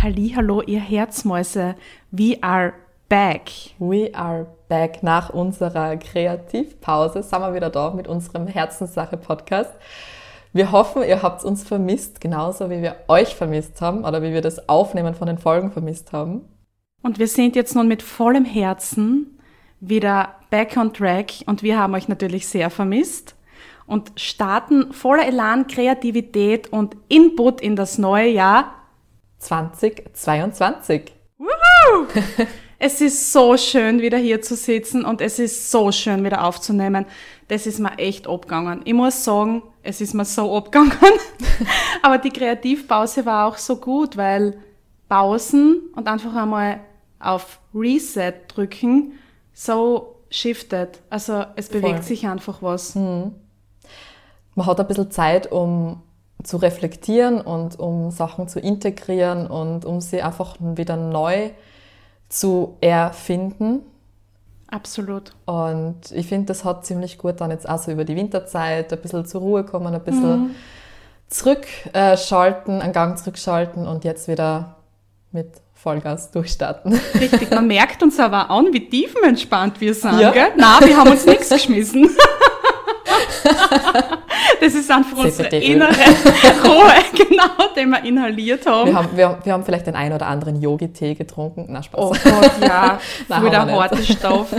[0.00, 1.74] Hallo, ihr Herzmäuse.
[2.12, 2.72] We are
[3.08, 3.50] back.
[3.80, 5.02] We are back.
[5.02, 9.72] Nach unserer Kreativpause sind wir wieder da mit unserem Herzenssache-Podcast.
[10.52, 14.40] Wir hoffen, ihr habt uns vermisst, genauso wie wir euch vermisst haben oder wie wir
[14.40, 16.42] das Aufnehmen von den Folgen vermisst haben.
[17.02, 19.40] Und wir sind jetzt nun mit vollem Herzen
[19.80, 23.34] wieder back on track und wir haben euch natürlich sehr vermisst
[23.86, 28.77] und starten voller Elan, Kreativität und Input in das neue Jahr
[29.38, 31.12] 2022.
[31.38, 32.06] Woohoo!
[32.78, 37.06] es ist so schön, wieder hier zu sitzen und es ist so schön, wieder aufzunehmen.
[37.48, 38.82] Das ist mir echt abgegangen.
[38.84, 40.92] Ich muss sagen, es ist mir so abgegangen.
[42.02, 44.58] Aber die Kreativpause war auch so gut, weil
[45.08, 46.80] Pausen und einfach einmal
[47.18, 49.18] auf Reset drücken
[49.54, 51.00] so shiftet.
[51.10, 52.02] Also es bewegt Voll.
[52.02, 52.94] sich einfach was.
[52.94, 53.34] Mhm.
[54.54, 56.02] Man hat ein bisschen Zeit, um
[56.42, 61.50] zu reflektieren und um Sachen zu integrieren und um sie einfach wieder neu
[62.28, 63.80] zu erfinden.
[64.70, 65.32] Absolut.
[65.46, 69.00] Und ich finde, das hat ziemlich gut dann jetzt auch so über die Winterzeit ein
[69.00, 70.54] bisschen zur Ruhe kommen, ein bisschen mhm.
[71.28, 74.76] zurückschalten, einen Gang zurückschalten und jetzt wieder
[75.32, 77.00] mit Vollgas durchstarten.
[77.18, 80.18] Richtig, man merkt uns aber an, wie tiefenentspannt wir sind.
[80.18, 80.32] Ja.
[80.32, 80.52] Gell?
[80.56, 82.10] Nein, wir haben uns nichts geschmissen.
[84.68, 85.88] Das ist einfach unsere innere
[86.64, 88.90] Ruhe, genau, den wir inhaliert haben.
[88.90, 91.68] Wir haben, wir, wir haben vielleicht den einen oder anderen Yogi-Tee getrunken.
[91.70, 91.98] Na, Spaß.
[91.98, 93.00] Oh Gott, ja.
[93.28, 94.54] Nein, Für der harte Stoff.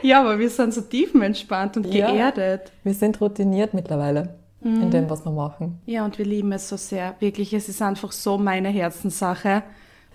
[0.00, 2.72] ja, aber wir sind so tiefenentspannt und ja, geerdet.
[2.82, 4.84] Wir sind routiniert mittlerweile mhm.
[4.84, 5.82] in dem, was wir machen.
[5.84, 7.14] Ja, und wir lieben es so sehr.
[7.20, 9.64] Wirklich, es ist einfach so meine Herzenssache.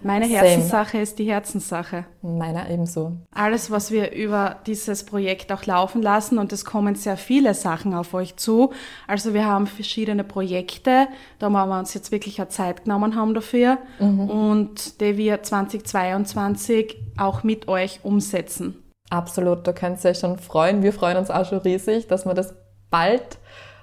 [0.03, 1.03] Meine Herzenssache Same.
[1.03, 2.05] ist die Herzenssache.
[2.21, 3.13] Meiner ebenso.
[3.33, 7.93] Alles, was wir über dieses Projekt auch laufen lassen und es kommen sehr viele Sachen
[7.93, 8.71] auf euch zu.
[9.07, 11.07] Also wir haben verschiedene Projekte,
[11.39, 14.29] da wir uns jetzt wirklich eine Zeit genommen haben dafür mhm.
[14.29, 18.83] und die wir 2022 auch mit euch umsetzen.
[19.09, 20.83] Absolut, da könnt ihr euch schon freuen.
[20.83, 22.53] Wir freuen uns auch schon riesig, dass wir das
[22.89, 23.37] bald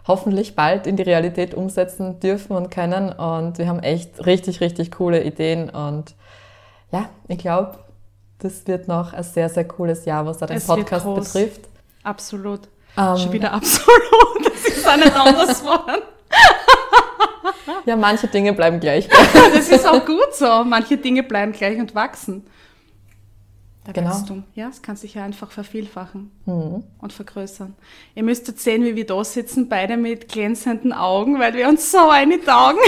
[0.07, 3.11] hoffentlich bald in die Realität umsetzen dürfen und können.
[3.13, 5.71] Und wir haben echt richtig, richtig coole Ideen.
[5.71, 6.15] Und
[6.93, 7.79] ja, ich glaube,
[8.39, 11.63] das wird noch ein sehr, sehr cooles Jahr, was da den es Podcast betrifft.
[12.03, 12.61] Absolut.
[12.97, 13.91] Ähm, Schon wieder absolut.
[14.45, 16.03] Das ist ein anderes Wort.
[17.87, 19.09] ja, manche Dinge bleiben gleich.
[19.55, 20.65] das ist auch gut so.
[20.65, 22.47] Manche Dinge bleiben gleich und wachsen.
[23.85, 24.11] Da genau.
[24.11, 24.45] Wachstum.
[24.55, 26.85] Ja, es kann sich ja einfach vervielfachen mhm.
[26.99, 27.75] und vergrößern.
[28.15, 32.09] Ihr müsstet sehen, wie wir da sitzen, beide mit glänzenden Augen, weil wir uns so
[32.09, 32.81] eine taugen.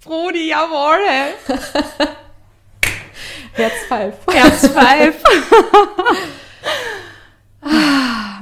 [0.00, 0.98] Frudi, jawohl.
[1.06, 1.34] Hey.
[3.52, 4.14] Herz pfeif.
[4.28, 5.22] Herz pfeif.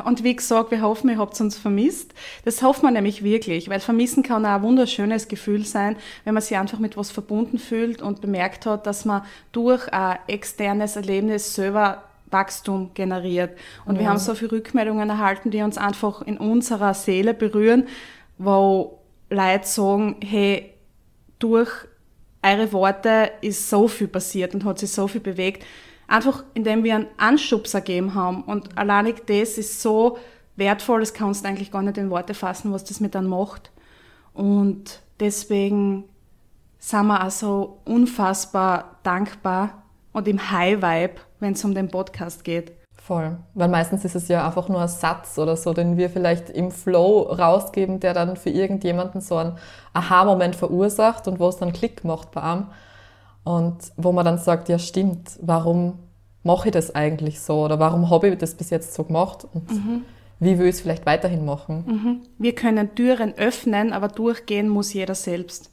[0.08, 2.14] Und wie gesagt, wir hoffen, ihr habt uns vermisst.
[2.46, 6.42] Das hoffen wir nämlich wirklich, weil vermissen kann auch ein wunderschönes Gefühl sein, wenn man
[6.42, 11.54] sich einfach mit was verbunden fühlt und bemerkt hat, dass man durch ein externes Erlebnis
[11.54, 13.58] selber Wachstum generiert.
[13.84, 13.98] Und mhm.
[13.98, 17.86] wir haben so viele Rückmeldungen erhalten, die uns einfach in unserer Seele berühren,
[18.38, 20.72] wo Leute sagen, hey,
[21.38, 21.70] durch
[22.42, 25.66] eure Worte ist so viel passiert und hat sich so viel bewegt.
[26.08, 28.42] Einfach indem wir einen Anschubser gegeben haben.
[28.42, 30.18] Und alleine das ist so
[30.56, 33.70] wertvoll, das kannst du eigentlich gar nicht in Worte fassen, was das mit einem macht.
[34.32, 36.04] Und deswegen
[36.78, 39.82] sind wir also unfassbar dankbar
[40.12, 42.72] und im High Vibe, wenn es um den Podcast geht.
[43.08, 43.38] Voll.
[43.54, 46.70] Weil meistens ist es ja einfach nur ein Satz oder so, den wir vielleicht im
[46.70, 49.56] Flow rausgeben, der dann für irgendjemanden so einen
[49.94, 52.66] Aha-Moment verursacht und wo es dann Klick macht bei einem.
[53.48, 55.98] Und wo man dann sagt, ja stimmt, warum
[56.42, 59.70] mache ich das eigentlich so oder warum habe ich das bis jetzt so gemacht und
[59.70, 60.02] mhm.
[60.38, 61.84] wie will ich es vielleicht weiterhin machen.
[61.86, 62.20] Mhm.
[62.36, 65.70] Wir können Türen öffnen, aber durchgehen muss jeder selbst.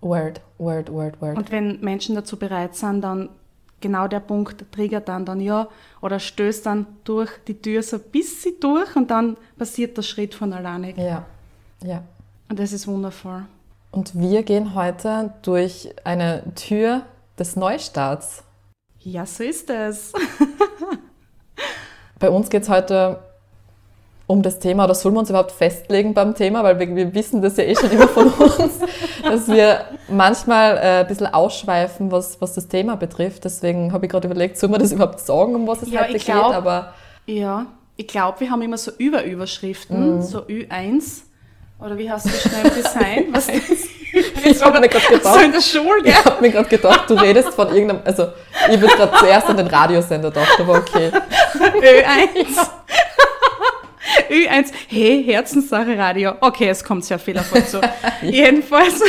[0.00, 1.36] Word, word, word, word.
[1.36, 3.30] Und wenn Menschen dazu bereit sind, dann
[3.80, 5.66] genau der Punkt triggert dann dann ja
[6.02, 10.36] oder stößt dann durch die Tür so ein bisschen durch und dann passiert der Schritt
[10.36, 10.94] von alleine.
[10.96, 11.26] Ja,
[11.82, 12.04] ja.
[12.48, 13.42] Und das ist wundervoll.
[13.92, 17.02] Und wir gehen heute durch eine Tür
[17.38, 18.42] des Neustarts.
[19.00, 20.14] Ja, so ist es.
[22.18, 23.18] Bei uns geht es heute
[24.26, 27.42] um das Thema, oder sollen wir uns überhaupt festlegen beim Thema, weil wir, wir wissen
[27.42, 28.78] das ja eh schon immer von uns,
[29.22, 33.44] dass wir manchmal äh, ein bisschen ausschweifen, was, was das Thema betrifft.
[33.44, 36.18] Deswegen habe ich gerade überlegt, sollen wir das überhaupt sagen, um was es ja, heute
[36.18, 36.56] glaub, geht?
[36.56, 36.94] Aber
[37.26, 37.66] ja,
[37.96, 40.22] ich glaube, wir haben immer so Überüberschriften, mm.
[40.22, 41.24] so Ü1
[41.84, 43.26] oder wie hast du schnell Design?
[43.32, 47.08] Was ich habe mir gerade gedacht, so in der Schule, Ich habe mir gerade gedacht,
[47.08, 48.28] du redest von irgendeinem, also
[48.70, 51.10] ich würde gerade zuerst an den Radiosender gedacht, aber okay.
[51.54, 52.68] Ö1.
[54.30, 56.34] Ü1, hey, Herzenssache Radio.
[56.40, 57.80] Okay, es kommt sehr viel davon zu.
[58.22, 59.00] Jedenfalls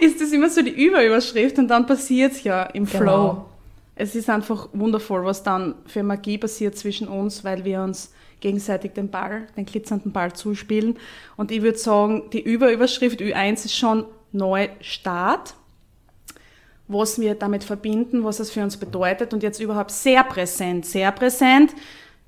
[0.00, 2.98] ist das immer so die Überüberschrift und dann passiert es ja im Genau.
[2.98, 3.44] Flow.
[3.94, 8.92] Es ist einfach wundervoll, was dann für Magie passiert zwischen uns, weil wir uns gegenseitig
[8.92, 10.98] den Ball, den glitzernden Ball zuspielen.
[11.36, 15.54] Und ich würde sagen, die Überüberschrift Ü1 ist schon Neustart
[16.88, 21.10] was wir damit verbinden, was es für uns bedeutet und jetzt überhaupt sehr präsent, sehr
[21.12, 21.74] präsent.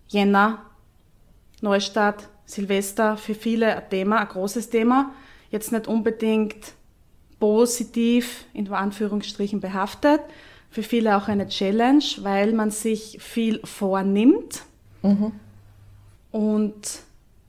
[0.08, 0.62] Jänner,
[1.60, 5.12] Neustadt, Silvester, für viele ein Thema, ein großes Thema.
[5.50, 6.72] Jetzt nicht unbedingt
[7.38, 10.20] positiv, in Anführungsstrichen behaftet.
[10.70, 14.64] Für viele auch eine Challenge, weil man sich viel vornimmt
[16.30, 17.00] und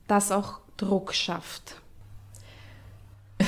[0.06, 1.76] das auch Druck schafft.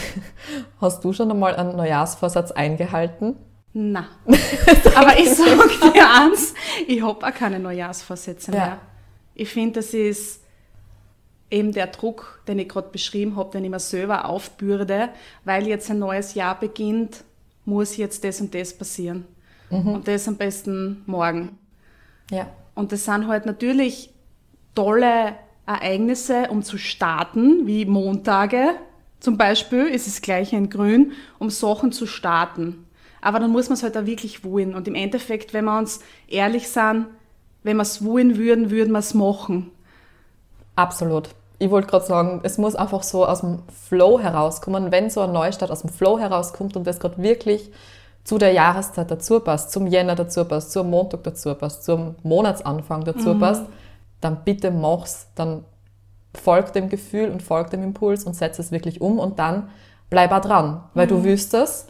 [0.81, 3.37] Hast du schon einmal einen Neujahrsvorsatz eingehalten?
[3.73, 4.07] Na.
[4.95, 6.55] Aber ich sag dir eins,
[6.87, 8.59] ich hab auch keine Neujahrsvorsätze Ja.
[8.59, 8.79] mehr.
[9.35, 10.43] Ich finde, das ist
[11.51, 15.11] eben der Druck, den ich gerade beschrieben habe, den ich mir selber aufbürde,
[15.45, 17.25] weil jetzt ein neues Jahr beginnt,
[17.65, 19.27] muss jetzt das und das passieren.
[19.71, 21.59] Und das am besten morgen.
[22.31, 22.47] Ja.
[22.75, 24.12] Und das sind halt natürlich
[24.75, 25.35] tolle
[25.67, 28.75] Ereignisse, um zu starten, wie Montage
[29.23, 32.87] zum Beispiel, ist es gleich in Grün, um Sachen zu starten.
[33.21, 34.75] Aber dann muss man es halt auch wirklich wollen.
[34.75, 37.07] Und im Endeffekt, wenn wir uns ehrlich sind,
[37.63, 39.71] wenn wir es wollen würden, würden wir es machen.
[40.75, 41.29] Absolut.
[41.61, 44.91] Ich wollte gerade sagen, es muss einfach so aus dem Flow herauskommen.
[44.91, 47.71] Wenn so ein Neustart aus dem Flow herauskommt und das gerade wirklich
[48.25, 53.05] zu der Jahreszeit dazu passt, zum Jänner dazu passt, zum Montag dazu passt, zum Monatsanfang
[53.05, 53.67] dazu passt,
[54.23, 55.65] dann bitte mach's, dann
[56.35, 59.69] folg dem Gefühl und folg dem Impuls und setz es wirklich um und dann
[60.09, 61.87] bleib auch dran, weil du willst es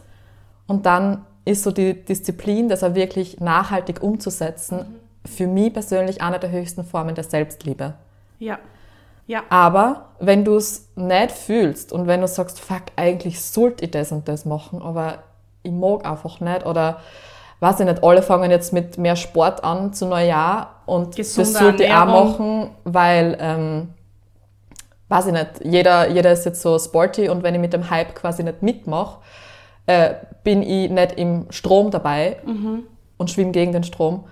[0.67, 6.39] und dann ist so die Disziplin, das auch wirklich nachhaltig umzusetzen, für mich persönlich eine
[6.39, 7.93] der höchsten Formen der Selbstliebe.
[8.39, 8.59] Ja.
[9.25, 9.43] Ja.
[9.49, 14.11] Aber wenn du es nicht fühlst und wenn du sagst, fuck, eigentlich sollte ich das
[14.11, 15.19] und das machen, aber
[15.63, 16.99] ich mag einfach nicht oder
[17.63, 21.59] weiß ich nicht, alle fangen jetzt mit mehr Sport an zu Neujahr und Gesunde das
[21.59, 23.93] sollte ich auch machen, weil, ähm,
[25.07, 28.15] weiß ich nicht, jeder, jeder ist jetzt so sporty und wenn ich mit dem Hype
[28.15, 29.21] quasi nicht mitmache,
[29.85, 32.37] äh, bin ich nicht im Strom dabei
[33.17, 34.25] und schwimme gegen den Strom.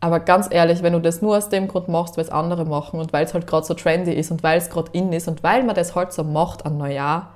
[0.00, 3.00] Aber ganz ehrlich, wenn du das nur aus dem Grund machst, weil es andere machen
[3.00, 5.42] und weil es halt gerade so trendy ist und weil es gerade in ist und
[5.42, 7.34] weil man das halt so macht an Neujahr,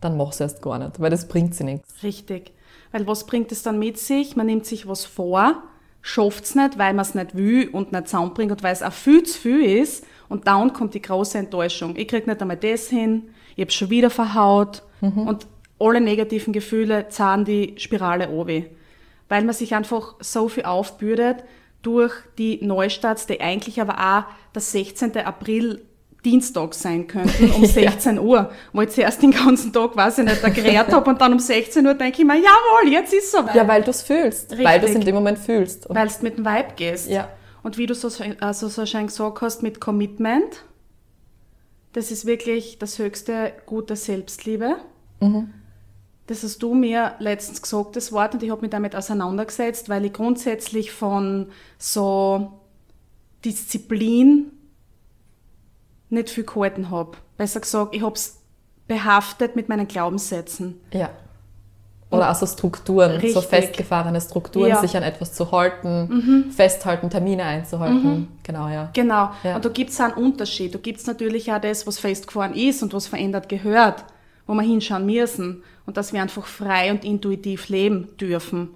[0.00, 2.02] dann mach's erst gar nicht, weil das bringt sie nichts.
[2.02, 2.52] Richtig.
[2.92, 4.36] Weil was bringt es dann mit sich?
[4.36, 5.62] Man nimmt sich was vor,
[6.02, 9.22] schafft's nicht, weil man es nicht will und nicht zusammenbringt und weil es auch viel
[9.22, 10.04] zu viel ist.
[10.28, 11.96] Und dann kommt die große Enttäuschung.
[11.96, 15.46] Ich krieg nicht einmal das hin, ich hab's schon wieder verhaut und
[15.78, 18.66] alle negativen Gefühle zahlen die Spirale obi.
[19.28, 21.44] Weil man sich einfach so viel aufbürdet
[21.82, 24.24] durch die Neustarts, die eigentlich aber auch
[24.54, 25.16] der 16.
[25.18, 25.82] April
[26.24, 30.54] Dienstag sein könnten, um 16 Uhr, wo ich zuerst den ganzen Tag, weiß ich nicht,
[30.54, 33.66] gerät habe und dann um 16 Uhr denke ich mir, jawohl, jetzt ist so Ja,
[33.66, 35.04] weil du es fühlst, weil du es in Richtig.
[35.06, 35.86] dem Moment fühlst.
[35.88, 37.08] Weil du mit dem Vibe gehst.
[37.08, 37.28] Ja.
[37.62, 38.08] Und wie du so,
[38.40, 40.64] also so schön gesagt hast, mit Commitment,
[41.92, 44.76] das ist wirklich das höchste Gut der Selbstliebe.
[46.26, 50.04] Das hast du mir letztens gesagt, das Wort, und ich habe mich damit auseinandergesetzt, weil
[50.04, 51.48] ich grundsätzlich von
[51.78, 52.52] so
[53.44, 54.50] Disziplin
[56.12, 57.12] nicht viel gehalten habe.
[57.36, 58.38] Besser gesagt, ich habe es
[58.86, 60.80] behaftet mit meinen Glaubenssätzen.
[60.92, 61.10] ja.
[62.10, 63.44] Oder auch so Strukturen, so Richtig.
[63.46, 64.76] festgefahrene Strukturen, Ja.
[64.76, 64.80] Mhm.
[64.86, 68.28] sich an etwas zu halten, festhalten, Termine einzuhalten.
[68.42, 68.90] Genau, ja.
[68.92, 69.30] Genau.
[69.42, 69.56] Ja.
[69.56, 70.74] Und da gibt's auch einen Unterschied.
[70.74, 74.04] Da gibt's natürlich auch das, was festgefahren ist und was verändert gehört,
[74.46, 75.62] wo wir hinschauen müssen.
[75.86, 78.68] Und dass wir einfach frei und intuitiv leben dürfen.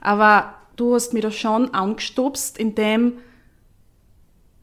[0.00, 3.18] Aber du hast mir da schon angestupst, indem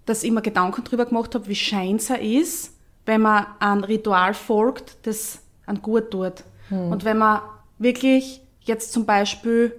[0.05, 2.73] dass ich mir Gedanken drüber gemacht habe, wie scheins er ist,
[3.05, 6.43] wenn man ein Ritual folgt, das an gut tut.
[6.69, 7.41] Und wenn man
[7.77, 9.75] wirklich jetzt zum Beispiel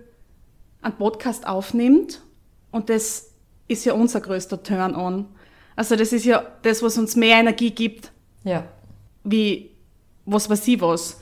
[0.83, 2.23] einen Podcast aufnimmt
[2.71, 3.31] und das
[3.69, 5.27] ist ja unser größter Turn-on.
[5.75, 8.13] Also das ist ja das, was uns mehr Energie gibt,
[8.45, 8.65] Ja.
[9.25, 9.71] wie
[10.25, 11.19] was weiß ich was.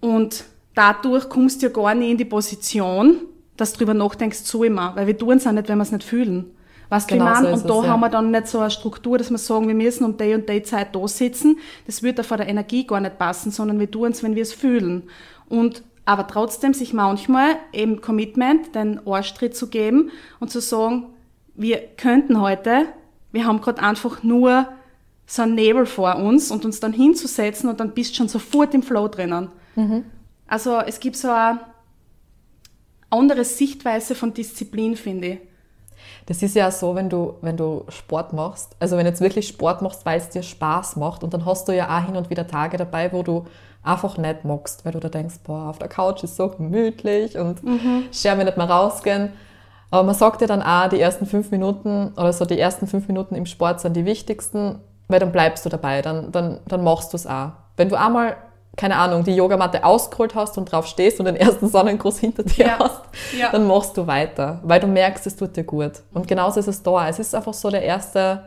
[0.00, 0.44] Und
[0.74, 3.16] dadurch kommst du ja gar nicht in die Position,
[3.56, 5.92] dass du drüber nachdenkst, so immer, weil wir tun es auch nicht, wenn wir es
[5.92, 6.50] nicht fühlen.
[6.92, 7.54] Du, Genau ich so meine?
[7.54, 7.90] Und da es, ja.
[7.90, 10.48] haben wir dann nicht so eine Struktur, dass wir sagen, wir müssen um die und
[10.48, 11.58] die Zeit da sitzen.
[11.86, 14.52] Das würde von der Energie gar nicht passen, sondern wir tun es, wenn wir es
[14.52, 15.04] fühlen.
[15.48, 21.06] Und aber trotzdem sich manchmal eben Commitment, den Arschtritt zu geben und zu sagen,
[21.54, 22.86] wir könnten heute,
[23.30, 24.66] wir haben gerade einfach nur
[25.26, 28.74] so einen Nebel vor uns und uns dann hinzusetzen und dann bist du schon sofort
[28.74, 29.48] im Flow drinnen.
[30.46, 31.60] Also es gibt so eine
[33.08, 35.38] andere Sichtweise von Disziplin, finde ich.
[36.26, 39.48] Das ist ja so, wenn du, wenn du Sport machst, also wenn du jetzt wirklich
[39.48, 42.30] Sport machst, weil es dir Spaß macht und dann hast du ja auch hin und
[42.30, 43.44] wieder Tage dabei, wo du
[43.82, 47.62] einfach nicht magst, weil du da denkst, boah, auf der Couch ist so gemütlich und
[47.64, 48.04] mhm.
[48.10, 49.32] ich mir nicht mehr rausgehen.
[49.90, 53.08] Aber man sagt ja dann auch, die ersten fünf Minuten oder so die ersten fünf
[53.08, 57.12] Minuten im Sport sind die wichtigsten, weil dann bleibst du dabei, dann, dann, dann machst
[57.12, 57.50] du es auch.
[57.76, 58.36] Wenn du einmal,
[58.76, 62.66] keine Ahnung, die Yogamatte ausgeholt hast und drauf stehst und den ersten Sonnengruß hinter dir
[62.66, 62.78] ja.
[62.78, 63.02] hast,
[63.38, 63.50] ja.
[63.50, 65.92] dann machst du weiter, weil du merkst, es tut dir gut.
[66.12, 67.08] Und genauso ist es da.
[67.08, 68.44] Es ist einfach so der erste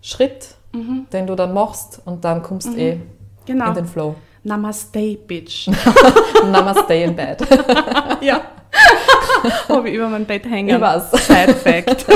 [0.00, 1.06] Schritt, mhm.
[1.12, 2.78] den du dann machst und dann kommst mhm.
[2.78, 3.00] eh
[3.44, 3.68] genau.
[3.68, 4.14] in den Flow.
[4.42, 5.68] Namaste, Bitch.
[6.50, 7.44] Namaste in Bed.
[8.22, 8.40] ja.
[9.68, 10.76] Habe ich über mein Bett hängen.
[10.76, 11.10] Ich weiß.
[11.12, 12.06] Side-Fact.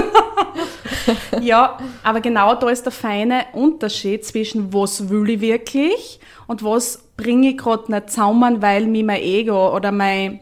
[1.40, 7.02] ja, aber genau da ist der feine Unterschied zwischen was will ich wirklich und was
[7.16, 10.40] bringe ich gerade nicht zusammen, weil mir mein Ego oder mein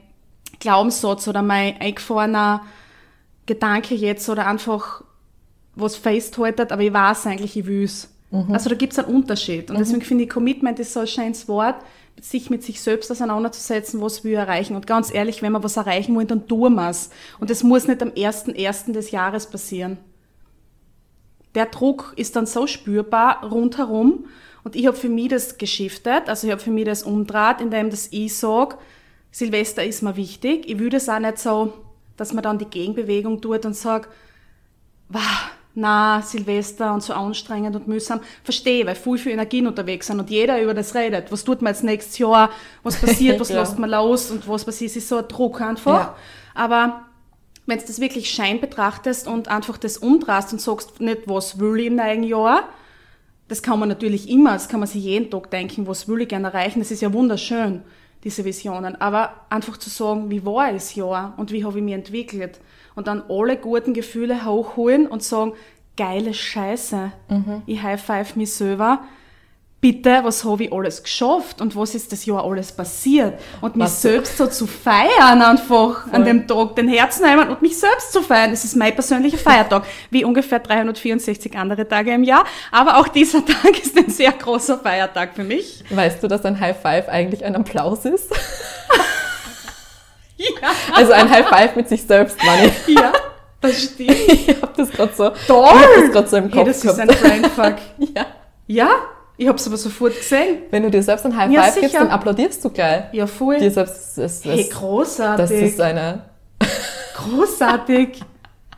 [0.58, 2.62] Glaubenssatz oder mein eingefahrener
[3.46, 5.02] Gedanke jetzt oder einfach
[5.74, 8.08] was festhaltet, aber ich weiß eigentlich, ich will's.
[8.30, 8.52] Mhm.
[8.52, 9.70] Also da gibt es einen Unterschied.
[9.70, 9.80] Und mhm.
[9.80, 11.76] deswegen finde ich, Commitment ist so ein schönes Wort,
[12.20, 14.76] sich mit sich selbst auseinanderzusetzen, was wir erreichen.
[14.76, 17.10] Und ganz ehrlich, wenn wir was erreichen wollen, dann tun wir es.
[17.38, 18.92] Und das muss nicht am 1.1.
[18.92, 19.98] des Jahres passieren.
[21.54, 24.26] Der Druck ist dann so spürbar rundherum.
[24.62, 27.88] Und ich habe für mich das geschiftet, also ich habe für mich das umdraht, indem
[27.88, 28.76] das ich sage,
[29.30, 30.68] Silvester ist mir wichtig.
[30.68, 31.72] Ich würde es auch nicht so,
[32.16, 34.10] dass man dann die Gegenbewegung tut und sagt,
[35.08, 38.20] wow, na, Silvester und so anstrengend und mühsam.
[38.42, 41.30] Verstehe, weil viel, viel Energien unterwegs sind und jeder über das redet.
[41.30, 42.50] Was tut man jetzt nächstes Jahr?
[42.82, 43.38] Was passiert?
[43.40, 43.60] Was ja.
[43.60, 44.30] lässt man los?
[44.30, 44.90] Und was passiert?
[44.90, 46.00] Es ist so ein Druck einfach.
[46.00, 46.16] Ja.
[46.54, 47.02] Aber
[47.66, 51.78] wenn du das wirklich schein betrachtest und einfach das umdrehst und sagst nicht, was will
[51.78, 52.68] ich im neuen Jahr,
[53.48, 56.28] das kann man natürlich immer, das kann man sich jeden Tag denken, was will ich
[56.28, 57.82] gerne erreichen, das ist ja wunderschön,
[58.24, 59.00] diese Visionen.
[59.00, 62.60] Aber einfach zu sagen, wie war das Jahr und wie habe ich mich entwickelt
[62.94, 65.52] und dann alle guten Gefühle hochholen und sagen,
[65.97, 67.62] geile Scheiße, mhm.
[67.66, 69.00] ich high five mich selber.
[69.82, 73.40] Bitte, was habe ich alles geschafft und was ist das Jahr alles passiert?
[73.62, 76.12] Und mich was selbst so zu feiern einfach Voll.
[76.12, 78.50] an dem Tag, den Herzen nehmen und mich selbst zu feiern.
[78.50, 82.44] Das ist mein persönlicher Feiertag, wie ungefähr 364 andere Tage im Jahr.
[82.70, 85.82] Aber auch dieser Tag ist ein sehr großer Feiertag für mich.
[85.88, 88.30] Weißt du, dass ein High Five eigentlich ein Applaus ist?
[90.40, 90.70] Ja.
[90.94, 92.73] Also ein High Five mit sich selbst, Manni.
[92.87, 93.12] Ja,
[93.61, 94.11] das stimmt.
[94.28, 95.68] ich hab das gerade so, Toll.
[95.70, 96.99] ich hab das gerade so im Kopf hey, das gehabt.
[96.99, 97.76] ist ein Brainfuck.
[98.16, 98.26] ja.
[98.66, 98.90] Ja?
[99.37, 100.62] Ich hab's aber sofort gesehen.
[100.70, 103.04] Wenn du dir selbst ein High Five ja, gibst, dann applaudierst du gleich.
[103.12, 103.59] Ja, voll.
[103.59, 105.49] Dir selbst, das, das, hey, großartig.
[105.49, 106.25] Das ist eine...
[107.16, 108.20] großartig.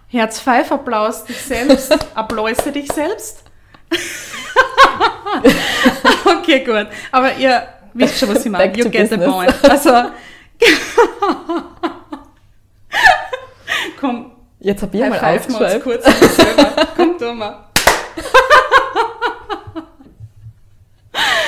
[0.08, 1.96] Herz-Pfeif-Applaus dich selbst.
[2.14, 3.44] Applause dich selbst.
[6.24, 6.86] okay, gut.
[7.10, 8.76] Aber ihr wisst schon, was ich meine.
[8.76, 9.24] You get business.
[9.24, 9.54] the point.
[9.70, 10.10] Also,
[14.00, 14.32] Komm.
[14.62, 15.82] Jetzt hab ich mal aufgeschrieben.
[15.82, 16.04] kurz
[16.96, 17.66] Komm, tu mal.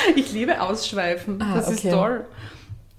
[0.15, 1.41] ich liebe Ausschweifen.
[1.41, 1.75] Ah, das okay.
[1.75, 2.25] ist toll.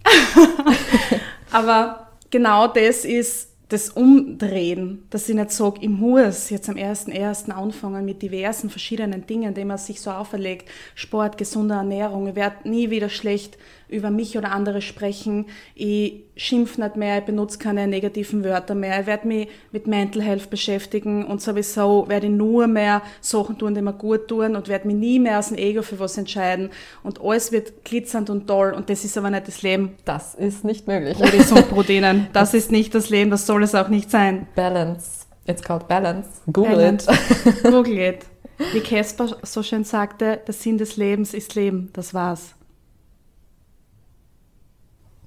[1.52, 7.50] Aber genau das ist das Umdrehen, dass ich nicht sage, ich muss jetzt am 1.1.
[7.50, 10.68] anfangen mit diversen verschiedenen Dingen, die man sich so auferlegt.
[10.94, 12.28] Sport, gesunde Ernährung.
[12.28, 15.46] Ich werde nie wieder schlecht über mich oder andere sprechen.
[15.74, 19.00] Ich schimpf nicht mehr, ich benutze keine negativen Wörter mehr.
[19.00, 23.74] Ich werde mich mit Mental Health beschäftigen und sowieso werde ich nur mehr Sachen tun,
[23.74, 26.70] die mir gut tun und werde mich nie mehr aus dem Ego für was entscheiden.
[27.02, 29.94] Und alles wird glitzernd und toll und das ist aber nicht das Leben.
[30.04, 31.16] Das ist nicht möglich.
[31.16, 32.28] Brodis und Brodinen.
[32.32, 34.46] Das ist nicht das Leben, das soll es auch nicht sein.
[34.54, 35.26] Balance.
[35.46, 36.28] It's called balance.
[36.52, 37.08] Google balance.
[37.08, 37.62] it.
[37.62, 38.26] Google it.
[38.72, 41.90] Wie Casper so schön sagte, der Sinn des Lebens ist Leben.
[41.92, 42.54] Das war's.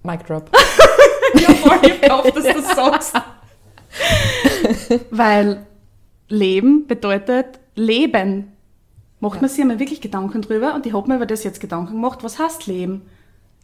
[0.03, 0.49] Mic drop.
[1.35, 3.13] ja, voll, ich hoffe, dass du das sagst.
[5.11, 5.65] Weil
[6.27, 8.53] Leben bedeutet Leben.
[9.19, 9.41] Macht ja.
[9.41, 12.23] man sich einmal wirklich Gedanken drüber und ich habe mir über das jetzt Gedanken gemacht,
[12.23, 13.09] was heißt Leben?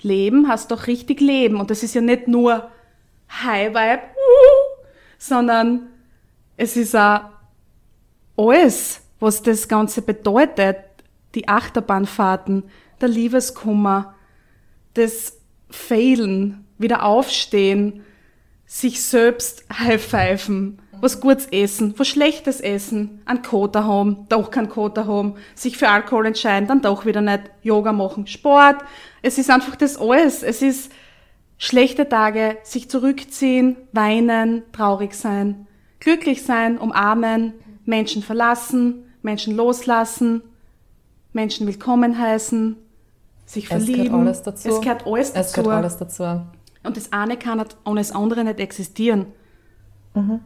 [0.02, 2.70] Leben heißt doch richtig Leben und das ist ja nicht nur
[3.44, 4.04] High Vibe,
[5.18, 5.88] sondern
[6.58, 7.22] es ist auch
[8.38, 10.78] alles, was das Ganze bedeutet.
[11.34, 12.64] Die Achterbahnfahrten,
[13.02, 14.16] der Liebeskummer,
[14.94, 15.38] das
[15.76, 18.04] Failen, wieder aufstehen,
[18.66, 25.06] sich selbst high-pfeifen, was Gutes essen, was Schlechtes essen, einen Kota haben, doch keinen Kota
[25.06, 28.78] haben, sich für Alkohol entscheiden, dann doch wieder nicht Yoga machen, Sport.
[29.22, 30.42] Es ist einfach das alles.
[30.42, 30.92] Es ist
[31.58, 35.68] schlechte Tage, sich zurückziehen, weinen, traurig sein,
[36.00, 37.54] glücklich sein, umarmen,
[37.86, 40.42] Menschen verlassen, Menschen loslassen,
[41.34, 42.78] Menschen willkommen heißen,
[43.46, 44.02] sich verlieben.
[44.02, 44.70] Es gehört alles dazu.
[44.70, 45.40] Es gehört alles dazu.
[45.40, 46.24] Es gehört alles dazu.
[46.84, 49.28] Und das eine kann ohne das andere nicht existieren.
[50.14, 50.40] Mhm.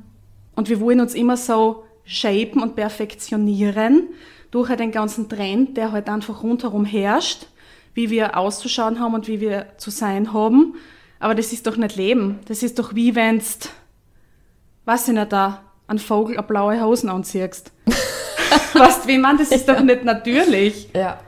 [0.55, 4.09] Und wir wollen uns immer so shapen und perfektionieren
[4.51, 7.47] durch den ganzen Trend, der halt einfach rundherum herrscht,
[7.93, 10.75] wie wir auszuschauen haben und wie wir zu sein haben.
[11.19, 12.39] Aber das ist doch nicht Leben.
[12.47, 13.69] Das ist doch wie wenn's,
[14.85, 17.71] was ich nicht da, einen Vogel eine blaue Hosen anziehst.
[18.73, 20.89] weißt wie man, das ist doch nicht natürlich.
[20.93, 21.19] Ja.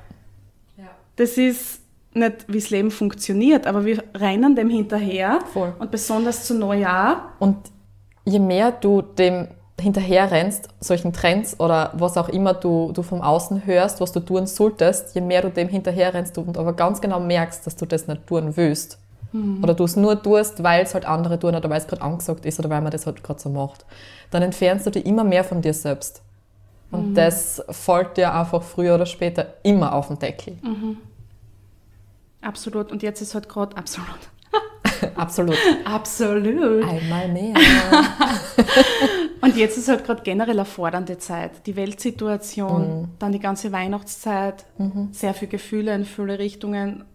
[1.15, 1.81] Das ist
[2.13, 5.39] nicht, wie das Leben funktioniert, aber wir rennen dem hinterher.
[5.53, 5.73] Voll.
[5.79, 7.33] Und besonders zu Neujahr.
[7.39, 7.57] Und
[8.25, 9.47] je mehr du dem
[9.79, 14.19] hinterher rennst, solchen Trends oder was auch immer du, du vom Außen hörst, was du
[14.19, 17.85] tun solltest, je mehr du dem hinterher rennst und aber ganz genau merkst, dass du
[17.85, 18.99] das nicht tun willst.
[19.63, 22.45] Oder du es nur tust, weil es halt andere tun oder weil es gerade angesagt
[22.45, 23.85] ist oder weil man das halt gerade so macht.
[24.29, 26.21] Dann entfernst du dich immer mehr von dir selbst.
[26.91, 30.57] Und das fällt dir einfach früher oder später immer auf den Deckel.
[32.41, 32.91] Absolut.
[32.91, 34.09] Und jetzt ist halt gerade absolut.
[35.15, 35.57] Absolut.
[35.85, 36.83] Absolut.
[36.83, 37.55] Einmal mehr.
[39.41, 41.65] Und jetzt ist halt gerade generell eine fordernde Zeit.
[41.65, 44.65] Die Weltsituation, dann die ganze Weihnachtszeit,
[45.11, 47.05] sehr viele Gefühle in viele Richtungen.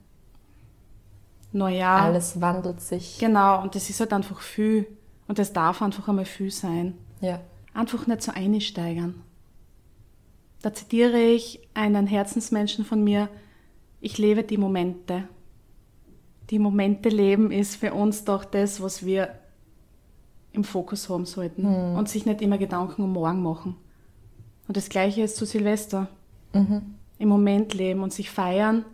[1.52, 2.02] Neujahr.
[2.02, 3.18] Alles wandelt sich.
[3.18, 4.86] Genau, und das ist halt einfach viel.
[5.28, 6.94] Und das darf einfach einmal viel sein.
[7.20, 7.40] Ja.
[7.72, 9.22] Einfach nicht so einsteigern.
[10.66, 13.28] Da zitiere ich einen Herzensmenschen von mir,
[14.00, 15.28] ich lebe die Momente.
[16.50, 19.38] Die Momente leben ist für uns doch das, was wir
[20.50, 23.76] im Fokus haben sollten und sich nicht immer Gedanken um morgen machen.
[24.66, 26.08] Und das Gleiche ist zu Silvester.
[27.20, 28.84] Im Moment leben und sich feiern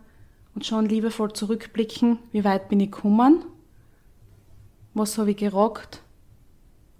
[0.53, 3.45] und schon liebevoll zurückblicken, wie weit bin ich gekommen,
[4.93, 6.03] was habe ich gerockt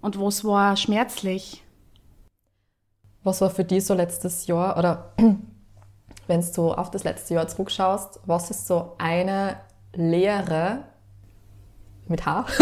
[0.00, 1.63] und was war schmerzlich.
[3.24, 5.14] Was war für dich so letztes Jahr oder
[6.26, 9.56] wenn du auf das letzte Jahr zurückschaust, was ist so eine
[9.94, 10.84] Lehre
[12.06, 12.46] mit H?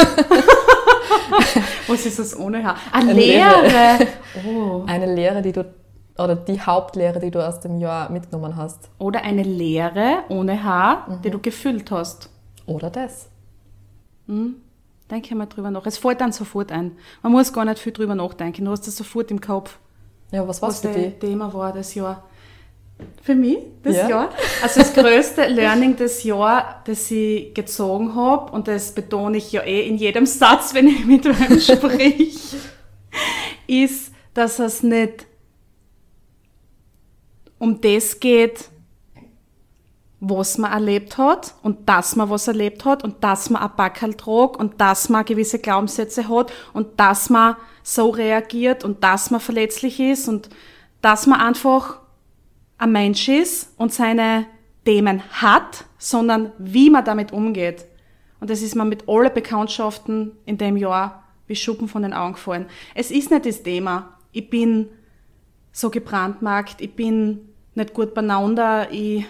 [1.87, 2.77] Was ist das ohne Haar?
[2.93, 4.07] Eine Eine Lehre!
[4.47, 4.85] Oh.
[4.87, 5.65] Eine Lehre, die du
[6.19, 8.91] oder die Hauptlehre, die du aus dem Jahr mitgenommen hast.
[8.99, 12.29] Oder eine Leere ohne Haar, die du gefüllt hast.
[12.67, 13.31] Oder das.
[15.11, 15.87] Denke mal drüber nach.
[15.87, 16.93] Es fällt dann sofort ein.
[17.23, 18.65] Man muss gar nicht viel drüber nachdenken.
[18.67, 19.79] Du hast das sofort im Kopf,
[20.33, 21.19] Ja, was war's was für das dich?
[21.21, 22.23] Thema war das Jahr.
[23.23, 24.09] Für mich, das Ja.
[24.09, 24.31] Jahr.
[24.63, 29.63] Also das größte Learning des Jahr, das ich gezogen habe, und das betone ich ja
[29.63, 32.55] eh in jedem Satz, wenn ich mit wem sprich,
[33.67, 35.27] ist, dass es nicht
[37.59, 38.69] um das geht,
[40.25, 44.15] was man erlebt hat und dass man was erlebt hat und dass man ein Backerl
[44.15, 49.41] trug und dass man gewisse Glaubenssätze hat und dass man so reagiert und dass man
[49.41, 50.49] verletzlich ist und
[51.01, 51.99] dass man einfach
[52.79, 54.47] ein Mensch ist und seine
[54.85, 57.85] Themen hat, sondern wie man damit umgeht.
[58.39, 62.35] Und das ist mir mit allen Bekanntschaften in dem Jahr wie Schuppen von den Augen
[62.35, 62.67] gefallen.
[62.95, 64.19] Es ist nicht das Thema.
[64.31, 64.89] Ich bin
[65.73, 69.25] so gebrandmarkt, ich bin nicht gut beieinander, ich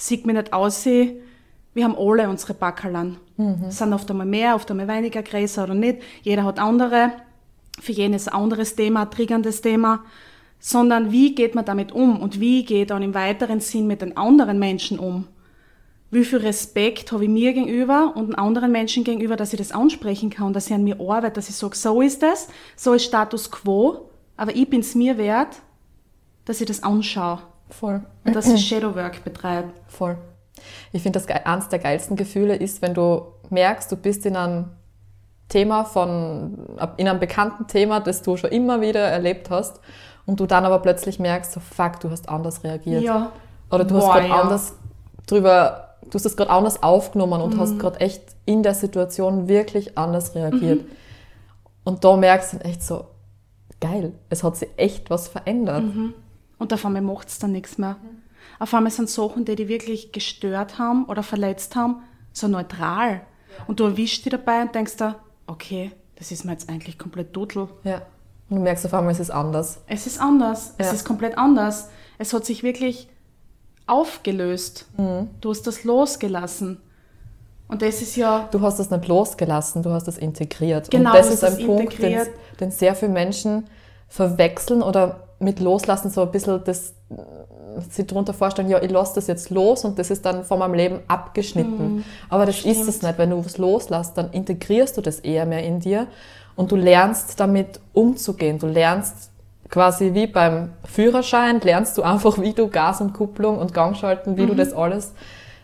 [0.00, 0.84] sieg mich nicht aus.
[0.86, 3.18] Wir haben alle unsere Backerlern.
[3.68, 5.98] Es sind oft einmal mehr, oft einmal weniger, größer oder nicht.
[6.22, 7.12] Jeder hat andere.
[7.80, 10.04] Für jeden ist ein anderes Thema, ein triggerndes Thema.
[10.58, 14.16] Sondern wie geht man damit um und wie geht dann im weiteren Sinn mit den
[14.16, 15.26] anderen Menschen um?
[16.10, 19.70] Wie viel Respekt habe ich mir gegenüber und einem anderen Menschen gegenüber, dass ich das
[19.70, 23.04] ansprechen kann, dass ich an mir arbeite, dass ich sage, so ist das, so ist
[23.04, 25.62] Status quo, aber ich bin es mir wert,
[26.44, 28.00] dass ich das anschaue Voll.
[28.24, 29.68] und dass ich Shadowwork betreibe.
[29.88, 30.16] Voll.
[30.92, 34.66] Ich finde, das eines der geilsten Gefühle ist, wenn du merkst, du bist in einem
[35.48, 36.58] Thema von,
[36.96, 39.80] in einem bekannten Thema, das du schon immer wieder erlebt hast
[40.26, 43.02] und du dann aber plötzlich merkst, so fuck, du hast anders reagiert.
[43.02, 43.32] Ja.
[43.70, 44.40] Oder du hast Boah, gerade ja.
[44.42, 44.74] anders
[45.26, 47.60] drüber, du hast das gerade anders aufgenommen und Mhm.
[47.60, 50.82] hast gerade echt in der Situation wirklich anders reagiert.
[50.82, 50.90] Mhm.
[51.84, 53.06] Und da merkst du dann echt so,
[53.80, 55.82] geil, es hat sich echt was verändert.
[55.82, 56.14] Mhm.
[56.60, 57.96] Und auf einmal macht es dann nichts mehr.
[58.60, 63.22] Auf einmal sind Sachen, die die wirklich gestört haben oder verletzt haben, so neutral.
[63.66, 65.16] Und du erwischst dich dabei und denkst da,
[65.48, 67.68] okay, das ist mir jetzt eigentlich komplett total.
[67.82, 68.02] Ja.
[68.48, 69.80] Und du merkst auf einmal, es ist anders.
[69.86, 70.74] Es ist anders.
[70.78, 70.92] Es Ja.
[70.92, 71.88] ist komplett anders.
[72.18, 73.08] Es hat sich wirklich
[73.86, 74.86] aufgelöst.
[74.96, 75.28] Mhm.
[75.40, 76.80] Du hast das losgelassen.
[77.68, 80.90] Und das ist ja, Du hast das nicht losgelassen, du hast das integriert.
[80.90, 82.20] Genau, und das ist ein Punkt, den,
[82.58, 83.66] den sehr viele Menschen
[84.08, 86.94] verwechseln oder mit Loslassen so ein bisschen das,
[87.90, 90.74] sie darunter vorstellen, ja, ich lasse das jetzt los und das ist dann von meinem
[90.74, 92.04] Leben abgeschnitten.
[92.28, 92.82] Aber das ist es Mhm.
[92.92, 93.02] stimmt.
[93.02, 93.18] nicht.
[93.18, 96.06] Wenn du was loslässt, dann integrierst du das eher mehr in dir
[96.56, 98.58] und du lernst damit umzugehen.
[98.58, 99.30] Du lernst
[99.70, 104.36] quasi wie beim Führerschein, lernst du einfach, wie du Gas und Kupplung und Gang schalten,
[104.36, 105.12] wie du das alles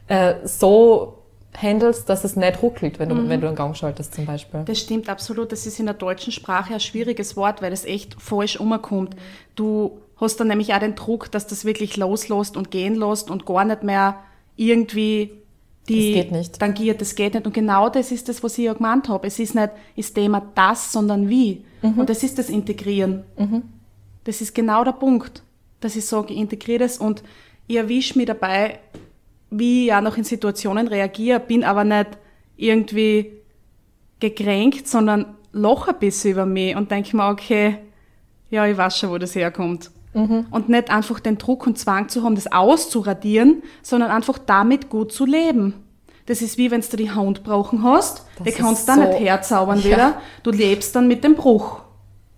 [0.09, 1.16] äh, so
[1.61, 4.62] handelst, dass es nicht ruckelt, wenn du, wenn du einen Gang schaltest zum Beispiel.
[4.64, 5.53] Das stimmt absolut.
[5.53, 9.16] Das ist in der deutschen Sprache ein schwieriges Wort, weil es echt falsch umkommt.
[9.55, 13.47] Du hast dann nämlich auch den Druck, dass das wirklich loslässt und gehen lässt und
[13.47, 14.19] gar nicht mehr
[14.57, 15.31] irgendwie
[15.88, 16.59] die Das geht nicht.
[16.59, 17.47] tangiert, das geht nicht.
[17.47, 19.27] Und genau das ist das, was ich ja gemeint habe.
[19.27, 21.64] Es ist nicht das Thema das, sondern wie.
[21.83, 22.01] Mhm.
[22.01, 23.23] Und das ist das Integrieren.
[24.25, 25.42] Das ist genau der Punkt,
[25.81, 27.23] dass ich sage, ich integriere das und
[27.69, 28.81] ich erwische mich dabei,
[29.51, 32.11] wie ich ja noch in Situationen reagiere, bin aber nicht
[32.57, 33.33] irgendwie
[34.21, 37.79] gekränkt, sondern lache ein bisschen über mich und denke mir, okay,
[38.51, 39.91] ja, ich weiß schon, wo das herkommt.
[40.51, 45.13] Und nicht einfach den Druck und Zwang zu haben, das auszuradieren, sondern einfach damit gut
[45.13, 45.75] zu leben.
[46.25, 49.09] Das ist wie wenn du die Hand brauchen hast, Das die kannst du dann so-
[49.11, 49.85] nicht herzaubern Ja.
[49.85, 50.21] wieder.
[50.43, 51.83] Du lebst dann mit dem Bruch.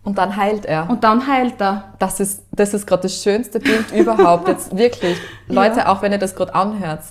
[0.04, 0.88] Und dann heilt er.
[0.88, 1.92] Und dann heilt er.
[1.98, 4.48] Das ist, das ist gerade das schönste Bild überhaupt.
[4.48, 5.18] Jetzt wirklich.
[5.48, 5.88] Leute, Ja.
[5.88, 7.02] auch wenn ihr das gerade anhört.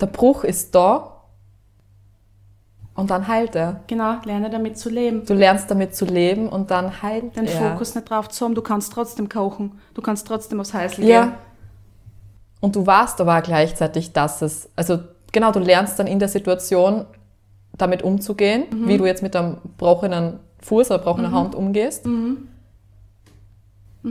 [0.00, 1.12] Der Bruch ist da
[2.94, 3.80] und dann heilt er.
[3.86, 5.24] Genau, lerne damit zu leben.
[5.24, 7.70] Du lernst damit zu leben und dann heilt Den er.
[7.72, 9.78] Fokus nicht drauf zu haben, du kannst trotzdem kochen.
[9.94, 11.08] Du kannst trotzdem aufs Häusl gehen.
[11.08, 11.32] Ja.
[12.60, 14.98] Und du weißt aber gleichzeitig, dass es, also
[15.32, 17.06] genau, du lernst dann in der Situation
[17.76, 18.88] damit umzugehen, Mhm.
[18.88, 22.06] wie du jetzt mit einem gebrochenen Fuß oder gebrochenen Hand umgehst.
[22.06, 22.48] Mhm.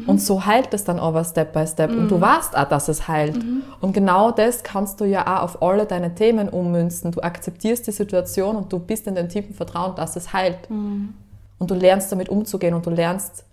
[0.07, 1.89] Und so heilt es dann aber Step by Step.
[1.89, 2.07] Und Mhm.
[2.09, 3.39] du weißt auch, dass es heilt.
[3.79, 7.11] Und genau das kannst du ja auch auf alle deine Themen ummünzen.
[7.11, 10.69] Du akzeptierst die Situation und du bist in dem tiefen Vertrauen, dass es heilt.
[10.69, 11.13] Mhm.
[11.59, 13.45] Und du lernst damit umzugehen und du lernst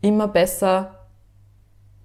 [0.00, 0.90] immer besser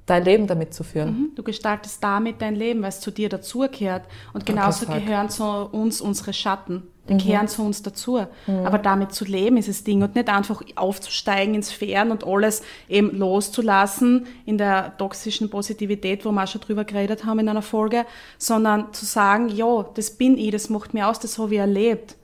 [0.05, 1.09] dein Leben damit zu führen.
[1.09, 1.35] Mhm.
[1.35, 4.03] Du gestaltest damit dein Leben, weil es zu dir dazugehört.
[4.33, 4.93] Und genauso fuck.
[4.95, 6.83] gehören zu uns unsere Schatten.
[7.17, 8.25] Die gehören zu uns dazu.
[8.47, 12.61] Aber damit zu leben ist das Ding und nicht einfach aufzusteigen ins Fern und alles
[12.87, 18.05] eben loszulassen in der toxischen Positivität, wo wir schon drüber geredet haben in einer Folge,
[18.37, 22.15] sondern zu sagen, ja, das bin ich, das macht mir aus, das habe ich erlebt.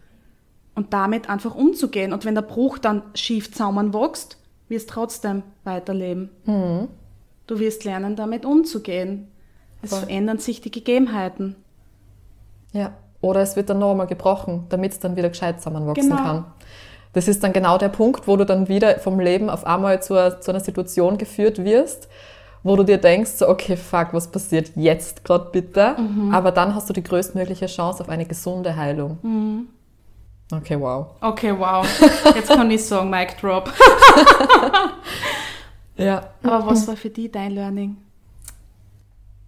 [0.76, 2.13] Und damit einfach umzugehen.
[2.13, 4.38] Und wenn der Bruch dann schief zusammenwächst,
[4.69, 6.30] wirst du trotzdem weiterleben.
[7.47, 9.30] Du wirst lernen, damit umzugehen.
[9.82, 10.00] Es Voll.
[10.02, 11.56] verändern sich die Gegebenheiten.
[12.73, 12.93] Ja.
[13.21, 16.21] Oder es wird dann nochmal gebrochen, damit es dann wieder gescheit zusammenwachsen Genau.
[16.21, 16.45] kann.
[17.13, 20.13] Das ist dann genau der Punkt, wo du dann wieder vom Leben auf einmal zu,
[20.13, 22.08] einer- zu einer Situation geführt wirst,
[22.63, 25.95] wo du dir denkst, so, okay, fuck, was passiert jetzt gerade bitte?
[25.97, 26.34] Mhm.
[26.34, 29.17] Aber dann hast du die größtmögliche Chance auf eine gesunde Heilung.
[29.23, 29.67] Mhm.
[30.53, 31.08] Okay, wow.
[31.21, 31.86] Okay, wow.
[32.36, 33.71] Jetzt kann ich sagen, Mic Drop.
[35.97, 36.21] Ja.
[36.43, 37.97] Aber was war für dich dein Learning?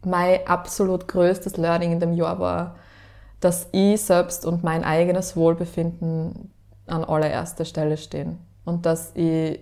[0.05, 2.75] Mein absolut größtes Learning in dem Jahr war,
[3.39, 6.51] dass ich selbst und mein eigenes Wohlbefinden
[6.87, 8.39] an allererster Stelle stehen.
[8.65, 9.59] Und dass ich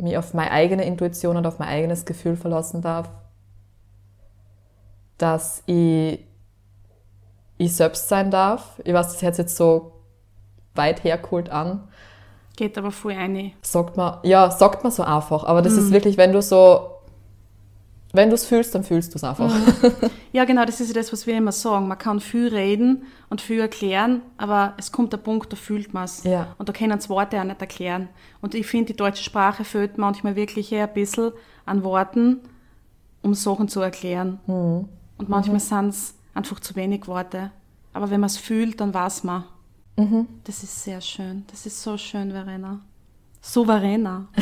[0.00, 3.10] mich auf meine eigene Intuition und auf mein eigenes Gefühl verlassen darf.
[5.18, 6.24] Dass ich
[7.58, 8.80] ich selbst sein darf.
[8.84, 9.92] Ich weiß, das hört sich jetzt so
[10.74, 11.88] weit hergeholt an.
[12.56, 13.52] Geht aber voll ein.
[13.62, 15.44] Sagt man, ja, sagt man so einfach.
[15.44, 16.97] Aber das ist wirklich, wenn du so,
[18.12, 19.54] wenn du es fühlst, dann fühlst du es einfach.
[20.32, 21.88] Ja, genau, das ist ja das, was wir immer sagen.
[21.88, 26.04] Man kann viel reden und viel erklären, aber es kommt der Punkt, da fühlt man
[26.04, 26.22] es.
[26.24, 26.54] Ja.
[26.58, 28.08] Und da können es Worte auch nicht erklären.
[28.42, 31.32] Und ich finde, die deutsche Sprache fehlt manchmal wirklich eher ein bisschen
[31.64, 32.40] an Worten,
[33.22, 34.38] um Sachen zu erklären.
[34.46, 34.88] Mhm.
[35.16, 37.50] Und manchmal sind es einfach zu wenig Worte.
[37.92, 39.44] Aber wenn man es fühlt, dann weiß man.
[39.96, 40.28] Mhm.
[40.44, 41.44] Das ist sehr schön.
[41.50, 42.80] Das ist so schön, Verena.
[43.40, 44.28] Souveräner.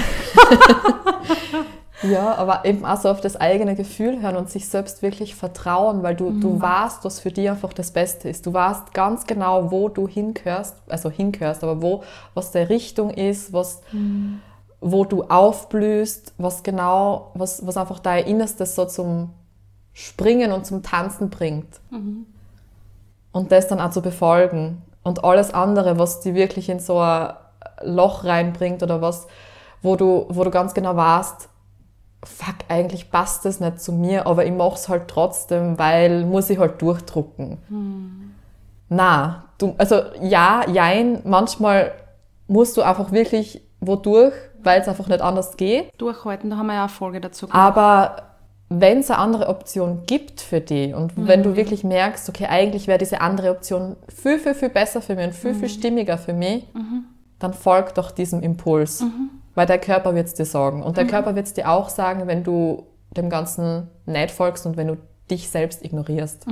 [2.02, 6.02] Ja, aber eben auch so auf das eigene Gefühl hören und sich selbst wirklich vertrauen,
[6.02, 8.44] weil du, du weißt, was für dich einfach das Beste ist.
[8.44, 12.02] Du weißt ganz genau, wo du hingehörst, also hingehörst, aber wo,
[12.34, 13.80] was der Richtung ist, was,
[14.80, 19.30] wo du aufblühst, was genau, was, was einfach dein Innerstes so zum
[19.94, 21.80] Springen und zum Tanzen bringt.
[23.32, 24.82] Und das dann auch zu befolgen.
[25.02, 27.32] Und alles andere, was die wirklich in so ein
[27.82, 29.26] Loch reinbringt oder was,
[29.80, 31.48] wo du, wo du ganz genau weißt,
[32.24, 36.58] fuck, eigentlich passt das nicht zu mir, aber ich mach's halt trotzdem, weil muss ich
[36.58, 37.58] halt durchdrucken.
[38.88, 41.92] Na, du, also ja, jein, manchmal
[42.46, 45.90] musst du einfach wirklich wodurch, weil es einfach nicht anders geht.
[45.98, 47.60] Durchhalten, da haben wir ja eine Folge dazu gemacht.
[47.60, 48.22] Aber
[48.68, 52.88] wenn es eine andere Option gibt für dich und wenn du wirklich merkst, okay, eigentlich
[52.88, 56.32] wäre diese andere Option viel, viel, viel besser für mich und viel, viel stimmiger für
[56.32, 56.66] mich,
[57.38, 59.04] dann folg doch diesem Impuls.
[59.56, 60.82] Weil der Körper wird es dir sagen.
[60.82, 64.76] Und der Körper wird es dir auch sagen, wenn du dem Ganzen nicht folgst und
[64.76, 64.96] wenn du
[65.30, 66.46] dich selbst ignorierst.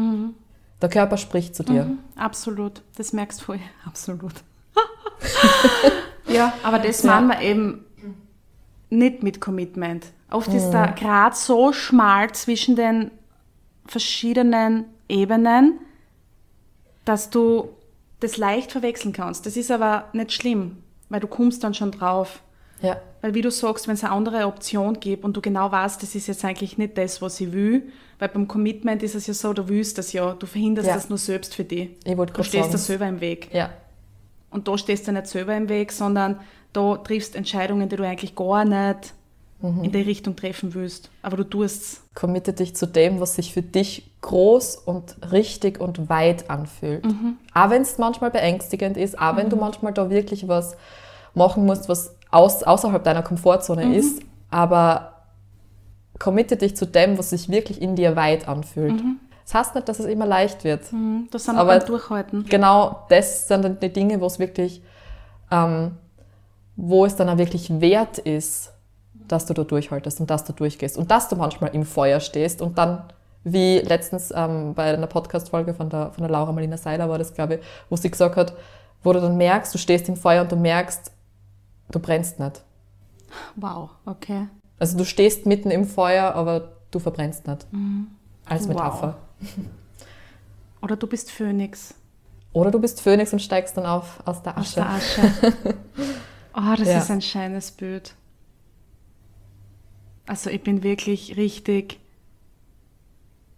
[0.81, 1.91] Der Körper spricht zu dir.
[2.17, 3.61] Absolut, das merkst du voll.
[3.87, 4.33] Absolut.
[6.29, 7.21] ja, aber das Ja.
[7.21, 7.85] meinen wir eben
[8.91, 10.07] nicht mit Commitment.
[10.31, 13.11] Oft ist der Grad so schmal zwischen den
[13.87, 15.79] verschiedenen Ebenen,
[17.05, 17.69] dass du
[18.21, 19.45] das leicht verwechseln kannst.
[19.47, 20.79] Das ist aber nicht schlimm,
[21.11, 22.41] weil du kommst dann schon drauf.
[22.85, 22.97] Ja.
[23.23, 26.15] Weil wie du sagst, wenn es eine andere Option gibt und du genau weißt, das
[26.15, 27.85] ist jetzt eigentlich nicht das, was ich will,
[28.19, 30.95] weil beim Commitment ist es ja so, du willst das ja, du verhinderst Ja.
[30.95, 31.91] das nur selbst für dich.
[32.05, 33.49] Ich wollte Du stehst da selber im Weg.
[33.53, 33.71] Ja.
[34.51, 36.41] Und da stehst du nicht selber im Weg, sondern
[36.73, 39.15] da triffst Entscheidungen, die du eigentlich gar nicht
[39.63, 39.85] Mhm.
[39.85, 41.09] in die Richtung treffen willst.
[41.23, 46.09] Aber du tust Committe dich zu dem, was sich für dich groß und richtig und
[46.11, 47.05] weit anfühlt.
[47.55, 50.77] Auch wenn es manchmal beängstigend ist, auch wenn du manchmal da wirklich was
[51.35, 54.21] machen musst, was aus, außerhalb deiner Komfortzone ist,
[54.51, 55.13] aber
[56.19, 59.01] committe dich zu dem, was sich wirklich in dir weit anfühlt.
[59.45, 60.91] Das heißt nicht, dass es immer leicht wird.
[60.93, 62.47] Mhm, das sind Aber- Durchhalten.
[62.47, 64.83] Genau das sind dann die Dinge, wo es wirklich,
[65.51, 65.93] ähm,
[66.77, 68.73] wo es dann auch wirklich wert ist,
[69.29, 72.63] dass du da durchhaltest und dass du durchgehst und dass du manchmal im Feuer stehst
[72.63, 73.03] und dann,
[73.43, 77.33] wie letztens ähm, bei einer Podcast-Folge von der, von der Laura Marlina Seiler war das,
[77.35, 78.55] glaube ich, wo sie gesagt hat,
[79.03, 81.11] wo du dann merkst, du stehst im Feuer und du merkst,
[81.91, 82.63] du brennst nicht.
[83.57, 84.49] Wow, okay.
[84.79, 87.67] Also du stehst mitten im Feuer, aber du verbrennst nicht.
[88.47, 89.17] Als Metapher.
[90.83, 91.95] Oder du bist Phönix
[92.53, 94.81] Oder du bist Phönix und steigst dann auf aus der aus Asche.
[94.81, 95.55] der Asche.
[96.57, 96.99] Oh, das Ja.
[96.99, 98.15] ist ein schönes Bild.
[100.27, 101.99] Also ich bin wirklich richtig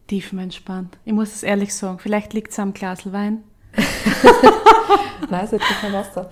[0.06, 0.96] tiefenentspannt.
[1.04, 1.98] Ich muss es ehrlich sagen.
[1.98, 3.42] Vielleicht liegt es am Glas Wein.
[5.30, 6.30] Nein, es ist jetzt kein Wasser.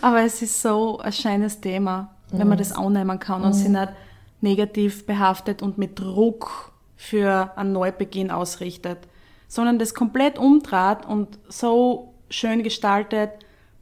[0.00, 3.92] Aber es ist so ein schönes Thema, wenn man das annehmen kann und sich nicht
[4.40, 8.98] negativ behaftet und mit Druck für einen Neubeginn ausrichtet,
[9.48, 13.30] sondern das komplett umdreht und so schön gestaltet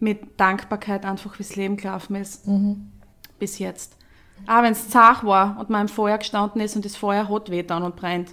[0.00, 2.46] mit Dankbarkeit einfach, wie das Leben gelaufen ist.
[3.38, 3.96] Bis jetzt.
[4.46, 7.50] Auch wenn es zart war und man im Feuer gestanden ist und das Feuer hat
[7.50, 8.30] weh dann und brennt.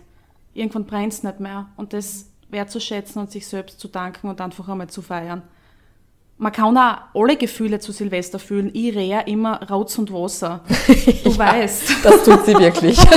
[0.54, 1.68] Irgendwann brennt es nicht mehr.
[1.76, 5.42] Und das wertzuschätzen und sich selbst zu danken und einfach einmal zu feiern.
[6.38, 8.70] Man kann auch alle Gefühle zu Silvester fühlen.
[8.74, 10.62] Ich rehe immer Rotz und Wasser.
[11.24, 12.04] Du weißt.
[12.04, 12.98] Das tut sie wirklich.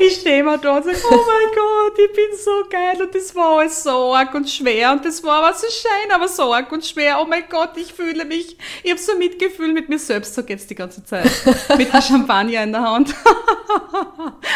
[0.00, 3.34] Ich stehe immer da und sage, oh mein Gott, ich bin so geil und das
[3.34, 6.70] war alles so arg und schwer und das war aber so schön, aber so arg
[6.72, 7.18] und schwer.
[7.22, 10.66] Oh mein Gott, ich fühle mich, ich habe so Mitgefühl mit mir selbst, so geht's
[10.66, 11.30] die ganze Zeit.
[11.78, 13.14] Mit dem Champagner in der Hand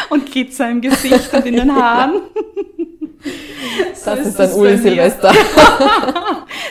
[0.09, 2.21] und Glitzer im Gesicht und in den Haaren.
[4.05, 4.47] Das ist ist ein
[5.21, 5.33] das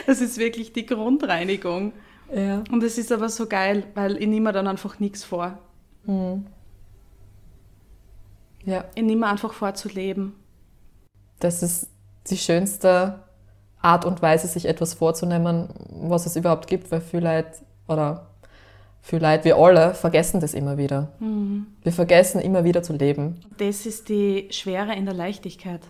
[0.05, 1.93] Das ist wirklich die Grundreinigung.
[2.33, 2.63] Ja.
[2.71, 5.57] Und es ist aber so geil, weil ich nehme dann einfach nichts vor.
[8.65, 8.85] ja.
[8.95, 10.35] Ich nehme einfach vor zu leben.
[11.39, 11.89] Das ist
[12.29, 13.23] die schönste
[13.81, 18.29] Art und Weise, sich etwas vorzunehmen, was es überhaupt gibt, weil viele Leute, oder
[19.01, 21.11] viele Leute, wir alle, vergessen das immer wieder.
[21.81, 23.41] Wir vergessen immer wieder zu leben.
[23.57, 25.81] Das ist die Schwere in der Leichtigkeit.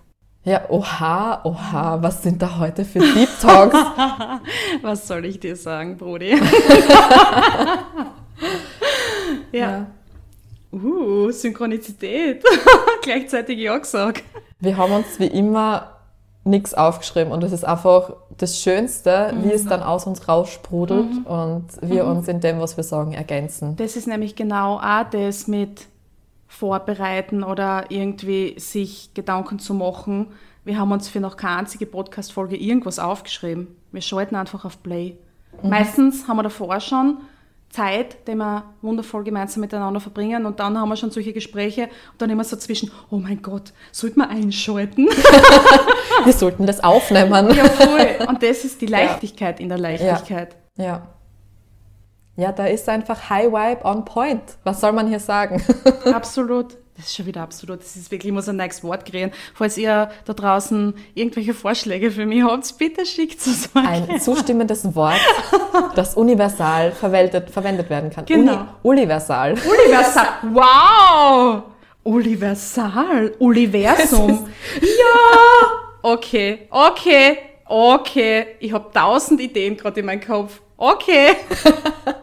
[0.45, 3.77] Ja, oha, oha, was sind da heute für Deep Talks?
[4.81, 6.35] Was soll ich dir sagen, Brudi?
[9.53, 9.85] ja.
[10.73, 12.43] Uh, Synchronizität.
[13.03, 14.23] Gleichzeitig ja gesagt.
[14.59, 15.91] Wir haben uns wie immer
[16.43, 21.67] nichts aufgeschrieben und es ist einfach das Schönste, wie es dann aus uns raussprudelt und
[21.81, 23.77] wir uns in dem, was wir sagen, ergänzen.
[23.77, 25.87] Das ist nämlich genau auch das mit
[26.53, 30.27] Vorbereiten oder irgendwie sich Gedanken zu machen.
[30.63, 33.75] Wir haben uns für noch keine einzige Podcast-Folge irgendwas aufgeschrieben.
[33.91, 35.17] Wir schalten einfach auf Play.
[35.63, 37.17] Meistens haben wir davor schon
[37.69, 42.21] Zeit, die wir wundervoll gemeinsam miteinander verbringen und dann haben wir schon solche Gespräche und
[42.21, 45.07] dann immer so zwischen, oh mein Gott, sollte man einschalten?
[46.25, 47.53] Wir sollten das aufnehmen.
[47.55, 48.07] ja, voll.
[48.27, 50.55] Und das ist die Leichtigkeit in der Leichtigkeit.
[50.77, 50.85] Ja.
[50.85, 51.07] Ja,
[52.51, 54.41] da ist einfach High Vibe on point.
[54.63, 55.61] Was soll man hier sagen?
[56.13, 56.77] Absolut.
[56.95, 57.79] Das ist schon wieder absolut.
[57.79, 59.31] Das ist wirklich, ich muss ein neues Wort kreieren.
[59.55, 64.07] Falls ihr da draußen irgendwelche Vorschläge für mich habt, bitte schickt es mal.
[64.07, 65.19] Ein zustimmendes Wort,
[65.95, 68.25] das universal verwendet, verwendet werden kann.
[68.25, 68.67] Genau.
[68.83, 69.53] Uni, universal.
[69.53, 70.27] Universal.
[70.51, 71.63] Wow!
[72.03, 73.33] Universal.
[73.39, 74.47] Universum.
[74.81, 75.67] ja!
[76.03, 78.45] Okay, okay, okay.
[78.59, 80.61] Ich habe tausend Ideen gerade in meinem Kopf.
[80.77, 81.29] Okay.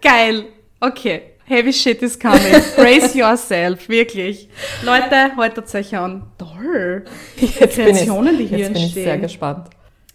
[0.00, 0.44] Geil.
[0.80, 1.22] Okay.
[1.44, 2.40] Heavy shit is coming.
[2.76, 3.88] Brace yourself.
[3.88, 4.48] Wirklich.
[4.82, 6.22] Leute, haltet euch an.
[6.38, 7.04] Toll.
[7.36, 9.22] Jetzt bin ich, Kreationen, die hier jetzt bin ich sehr entstehen.
[9.22, 9.68] gespannt.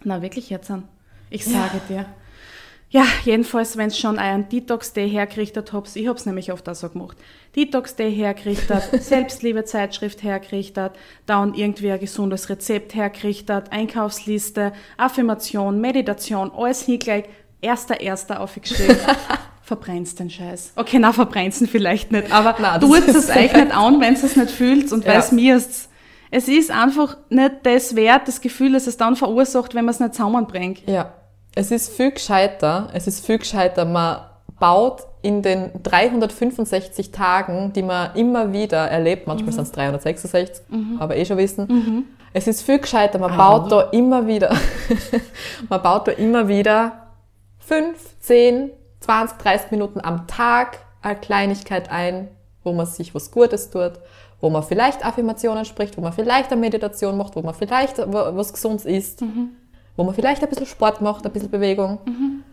[0.04, 0.88] Na, wirklich jetzt an.
[1.30, 2.06] Ich sage dir.
[2.90, 6.88] Ja, jedenfalls, wenn es schon einen Detox-Day hergerichtet habt, ich hab's nämlich oft auch so
[6.88, 7.18] gemacht,
[7.58, 10.94] Detox-Day hergerichtet, Selbstliebe-Zeitschrift hergerichtet,
[11.26, 17.30] dann irgendwie ein gesundes Rezept hergerichtet, Einkaufsliste, Affirmation, Meditation, alles hingelegt,
[17.62, 18.98] erster, erster aufgeschrieben.
[19.62, 20.72] Verbrennst den Scheiß.
[20.78, 24.36] Okay, na, verbrennst vielleicht nicht, aber Na, das tut es euch nicht an, wenn es
[24.38, 25.12] nicht fühlt und Ja.
[25.12, 25.90] weil es mir ist.
[26.32, 30.00] Es ist einfach nicht das wert, das Gefühl, das es dann verursacht, wenn man es
[30.00, 30.88] nicht zusammenbringt.
[30.88, 31.14] Ja.
[31.54, 34.20] Es ist viel gescheiter, es ist viel gescheiter, man
[34.58, 39.56] baut in den 365 Tagen, die man immer wieder erlebt, manchmal mhm.
[39.56, 40.98] sind es 366, mhm.
[41.00, 42.04] aber eh schon wissen, mhm.
[42.32, 43.38] es ist viel gescheiter, man ah.
[43.38, 44.56] baut da immer wieder,
[45.70, 47.07] man baut da immer wieder
[47.68, 52.30] 5, 10, 20, 30 Minuten am Tag eine Kleinigkeit ein,
[52.64, 53.94] wo man sich was Gutes tut,
[54.40, 58.54] wo man vielleicht Affirmationen spricht, wo man vielleicht eine Meditation macht, wo man vielleicht was
[58.54, 59.50] Gesundes isst, mhm.
[59.98, 62.00] wo man vielleicht ein bisschen Sport macht, ein bisschen Bewegung.
[62.06, 62.44] Mhm.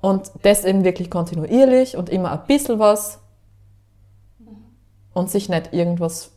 [0.00, 3.18] Und das eben wirklich kontinuierlich und immer ein bisschen was
[5.12, 6.32] und sich nicht irgendwas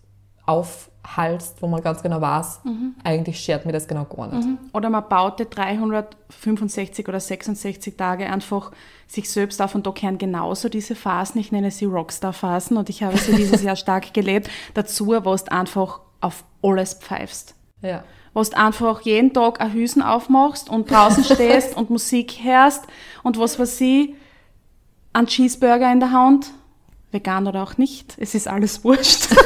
[0.49, 2.95] aufhalst, wo man ganz genau weiß, mhm.
[3.03, 4.47] eigentlich schert mir das genau gar nicht.
[4.47, 4.57] Mhm.
[4.73, 8.71] Oder man baute 365 oder 66 Tage einfach
[9.07, 13.03] sich selbst auf und da kehren genauso diese Phasen, ich nenne sie Rockstar-Phasen und ich
[13.03, 17.55] habe sie dieses Jahr stark gelebt, dazu, wo du einfach auf alles pfeifst.
[17.81, 22.85] Ja wo du einfach jeden Tag ein Hüsen aufmachst und draußen stehst und Musik hörst
[23.23, 24.13] und was weiß ich,
[25.13, 26.51] ein Cheeseburger in der Hand,
[27.11, 29.29] vegan oder auch nicht, es ist alles wurscht.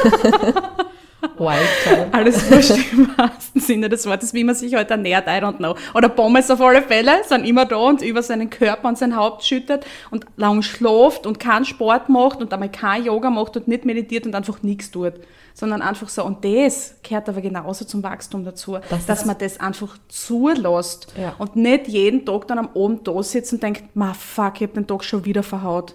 [1.38, 2.12] Wildcard.
[2.14, 5.74] Alles wurscht im wahrsten Sinne des Wortes, wie man sich heute ernährt, I don't know.
[5.94, 9.44] Oder Pommes auf alle Fälle sind immer da und über seinen Körper und sein Haupt
[9.44, 13.84] schüttet und lang schläft und keinen Sport macht und einmal kein Yoga macht und nicht
[13.84, 15.14] meditiert und einfach nichts tut.
[15.56, 19.60] Sondern einfach so, und das gehört aber genauso zum Wachstum dazu, das dass man das
[19.60, 21.34] einfach zulässt ja.
[21.38, 24.74] und nicht jeden Tag dann am Abend da sitzt und denkt, ma fuck, ich hab
[24.74, 25.94] den Tag schon wieder verhaut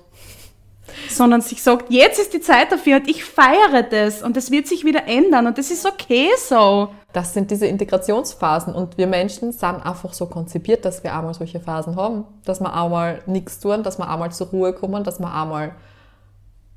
[1.12, 4.68] sondern sich sagt, jetzt ist die Zeit dafür und ich feiere das und es wird
[4.68, 6.90] sich wieder ändern und das ist okay so.
[7.14, 11.60] Das sind diese Integrationsphasen und wir Menschen sind einfach so konzipiert, dass wir einmal solche
[11.60, 15.34] Phasen haben, dass wir einmal nichts tun, dass wir einmal zur Ruhe kommen, dass wir
[15.34, 15.72] einmal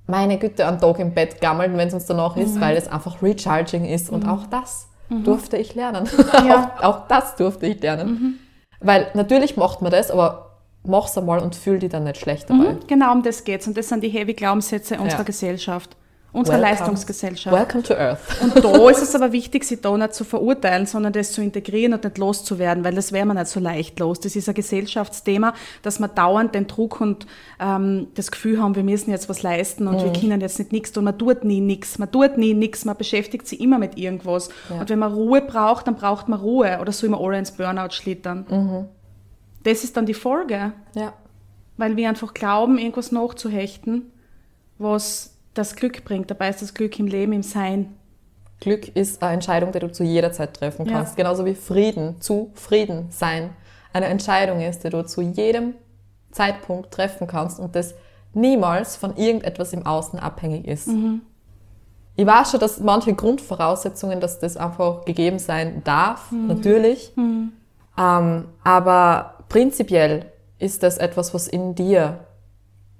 [0.06, 2.60] meine Güte einen Tag im Bett gammeln, wenn es uns danach ist, mhm.
[2.60, 4.30] weil es einfach recharging ist und mhm.
[4.30, 5.24] auch das mhm.
[5.24, 6.08] durfte ich lernen.
[6.46, 6.72] Ja.
[6.80, 8.08] auch, auch, das durfte ich lernen.
[8.08, 8.34] Mhm.
[8.80, 10.51] Weil natürlich macht man das, aber
[10.84, 12.72] mach's einmal und fühl dich dann nicht schlecht dabei.
[12.72, 13.66] Mhm, genau um das geht's.
[13.66, 15.24] Und das sind die heavy Glaubenssätze unserer ja.
[15.24, 15.96] Gesellschaft.
[16.34, 16.70] Unserer Welcome.
[16.70, 17.54] Leistungsgesellschaft.
[17.54, 18.18] Welcome to Earth.
[18.40, 21.92] Und da ist es aber wichtig, sie da nicht zu verurteilen, sondern das zu integrieren
[21.92, 24.18] und nicht loszuwerden, weil das wäre man nicht so leicht los.
[24.18, 27.26] Das ist ein Gesellschaftsthema, dass wir dauernd den Druck und
[27.60, 30.04] ähm, das Gefühl haben, wir müssen jetzt was leisten und mhm.
[30.04, 31.04] wir können jetzt nicht nichts tun.
[31.04, 34.48] Man tut nie nichts, man tut nie nichts, man beschäftigt sich immer mit irgendwas.
[34.70, 34.80] Ja.
[34.80, 37.90] Und wenn man Ruhe braucht, dann braucht man Ruhe oder soll man alle ins Burnout
[37.90, 38.46] schlittern.
[38.48, 38.88] Mhm
[39.62, 40.72] das ist dann die Folge.
[40.94, 41.14] Ja.
[41.76, 44.10] Weil wir einfach glauben, irgendwas nachzuhechten,
[44.78, 46.30] was das Glück bringt.
[46.30, 47.94] Dabei ist das Glück im Leben, im Sein.
[48.60, 51.18] Glück ist eine Entscheidung, die du zu jeder Zeit treffen kannst.
[51.18, 51.24] Ja.
[51.24, 53.50] Genauso wie Frieden, zu Frieden sein.
[53.92, 55.74] Eine Entscheidung ist, die du zu jedem
[56.30, 57.94] Zeitpunkt treffen kannst und das
[58.34, 60.88] niemals von irgendetwas im Außen abhängig ist.
[60.88, 61.22] Mhm.
[62.14, 66.46] Ich weiß schon, dass manche Grundvoraussetzungen, dass das einfach gegeben sein darf, mhm.
[66.46, 67.12] natürlich.
[67.16, 67.52] Mhm.
[67.98, 72.26] Ähm, aber prinzipiell ist das etwas, was in dir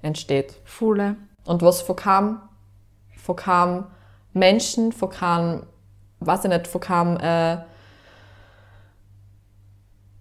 [0.03, 0.55] entsteht.
[0.65, 1.17] Fühle.
[1.47, 3.87] Und was von keinem
[4.35, 5.63] Menschen, von keinem,
[6.21, 7.65] weiß ich nicht, von keinem äh,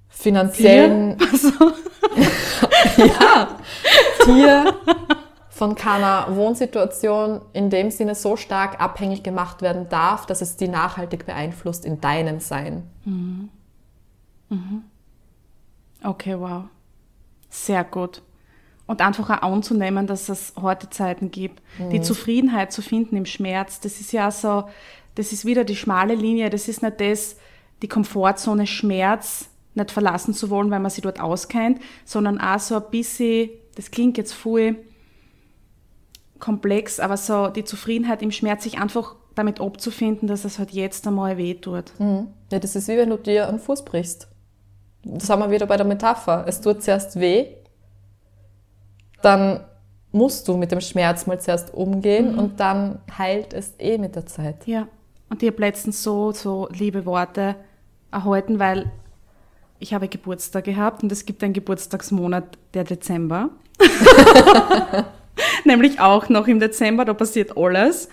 [0.07, 1.17] finanziellen...
[1.19, 1.51] Also.
[2.97, 3.57] ja,
[4.23, 4.73] Tier,
[5.49, 10.67] von keiner Wohnsituation in dem Sinne so stark abhängig gemacht werden darf, dass es die
[10.67, 12.89] nachhaltig beeinflusst in deinem Sein.
[13.05, 13.49] Mhm.
[14.49, 14.83] Mhm.
[16.03, 16.63] Okay, wow.
[17.49, 18.21] Sehr gut.
[18.87, 21.61] Und einfach auch anzunehmen, dass es harte Zeiten gibt.
[21.77, 21.91] Mhm.
[21.91, 24.65] Die Zufriedenheit zu finden im Schmerz, das ist ja so,
[25.15, 27.37] das ist wieder die schmale Linie, das ist nicht das,
[27.81, 32.75] die Komfortzone Schmerz nicht verlassen zu wollen, weil man sich dort auskennt, sondern auch so
[32.75, 34.75] ein bisschen, das klingt jetzt voll
[36.39, 41.07] komplex, aber so die Zufriedenheit im Schmerz, sich einfach damit abzufinden, dass es halt jetzt
[41.07, 41.93] einmal weh tut.
[41.99, 42.27] Mhm.
[42.51, 44.30] Ja, das ist wie wenn du dir einen Fuß brichst
[45.03, 46.45] das haben wir wieder bei der Metapher.
[46.47, 47.47] Es tut zuerst weh,
[49.21, 49.61] dann
[50.11, 52.39] musst du mit dem Schmerz mal zuerst umgehen mhm.
[52.39, 54.67] und dann heilt es eh mit der Zeit.
[54.67, 54.87] Ja,
[55.29, 57.55] und ich habe letztens so, so liebe Worte
[58.11, 58.91] erhalten, weil
[59.79, 63.49] ich habe Geburtstag gehabt und es gibt einen Geburtstagsmonat, der Dezember.
[65.65, 68.09] Nämlich auch noch im Dezember, da passiert alles.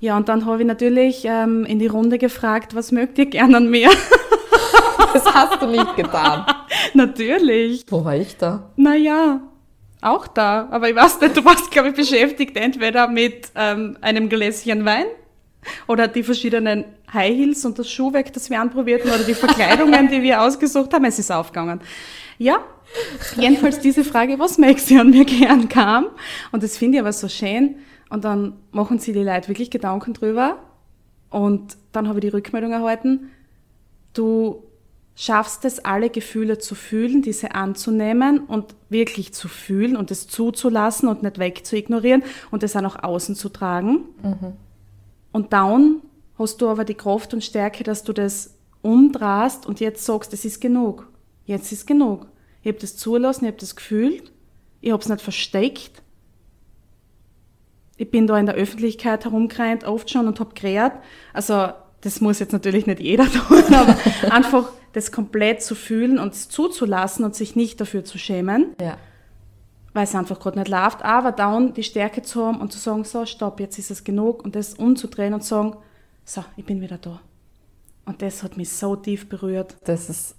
[0.00, 3.54] Ja, und dann habe ich natürlich ähm, in die Runde gefragt, was mögt ihr gern
[3.54, 3.90] an mir?
[5.12, 6.46] Das hast du nicht getan.
[6.94, 7.84] Natürlich.
[7.88, 8.70] Wo war ich da?
[8.76, 9.40] Naja,
[10.00, 10.68] auch da.
[10.70, 15.06] Aber ich weiß nicht, du warst, glaube ich, beschäftigt entweder mit ähm, einem Gläschen Wein
[15.86, 20.22] oder die verschiedenen High Heels und das Schuhwerk, das wir anprobierten oder die Verkleidungen, die
[20.22, 21.04] wir ausgesucht haben.
[21.04, 21.80] Es ist aufgegangen.
[22.38, 22.58] Ja,
[23.36, 26.06] jedenfalls diese Frage, was du an mir gern kam.
[26.52, 27.76] Und das finde ich aber so schön.
[28.10, 30.58] Und dann machen sie die Leute wirklich Gedanken drüber
[31.30, 33.30] Und dann habe ich die Rückmeldung erhalten,
[34.14, 34.62] du
[35.20, 41.08] schaffst es, alle Gefühle zu fühlen, diese anzunehmen und wirklich zu fühlen und es zuzulassen
[41.08, 44.04] und nicht wegzuignorieren und es auch nach außen zu tragen.
[44.22, 44.52] Mhm.
[45.32, 46.02] Und dann
[46.38, 50.44] hast du aber die Kraft und Stärke, dass du das umdrehst und jetzt sagst, es
[50.44, 51.08] ist genug.
[51.46, 52.28] Jetzt ist genug.
[52.62, 54.30] Ich habe das zulassen, ich habe das gefühlt,
[54.80, 56.00] ich habe es nicht versteckt.
[57.96, 60.92] Ich bin da in der Öffentlichkeit herumgerannt, oft schon und habe geredet.
[61.32, 61.70] Also
[62.02, 63.96] das muss jetzt natürlich nicht jeder tun, aber
[64.30, 68.74] einfach das komplett zu fühlen und es zuzulassen und sich nicht dafür zu schämen.
[68.80, 68.96] Ja.
[69.94, 71.04] Weil es einfach gerade nicht läuft.
[71.04, 74.44] Aber dann die Stärke zu haben und zu sagen, so, stopp, jetzt ist es genug
[74.44, 75.76] und das umzudrehen und zu sagen,
[76.24, 77.20] so, ich bin wieder da.
[78.04, 79.76] Und das hat mich so tief berührt.
[79.84, 80.34] Das ist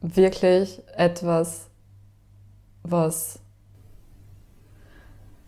[0.00, 1.68] wirklich etwas,
[2.82, 3.40] was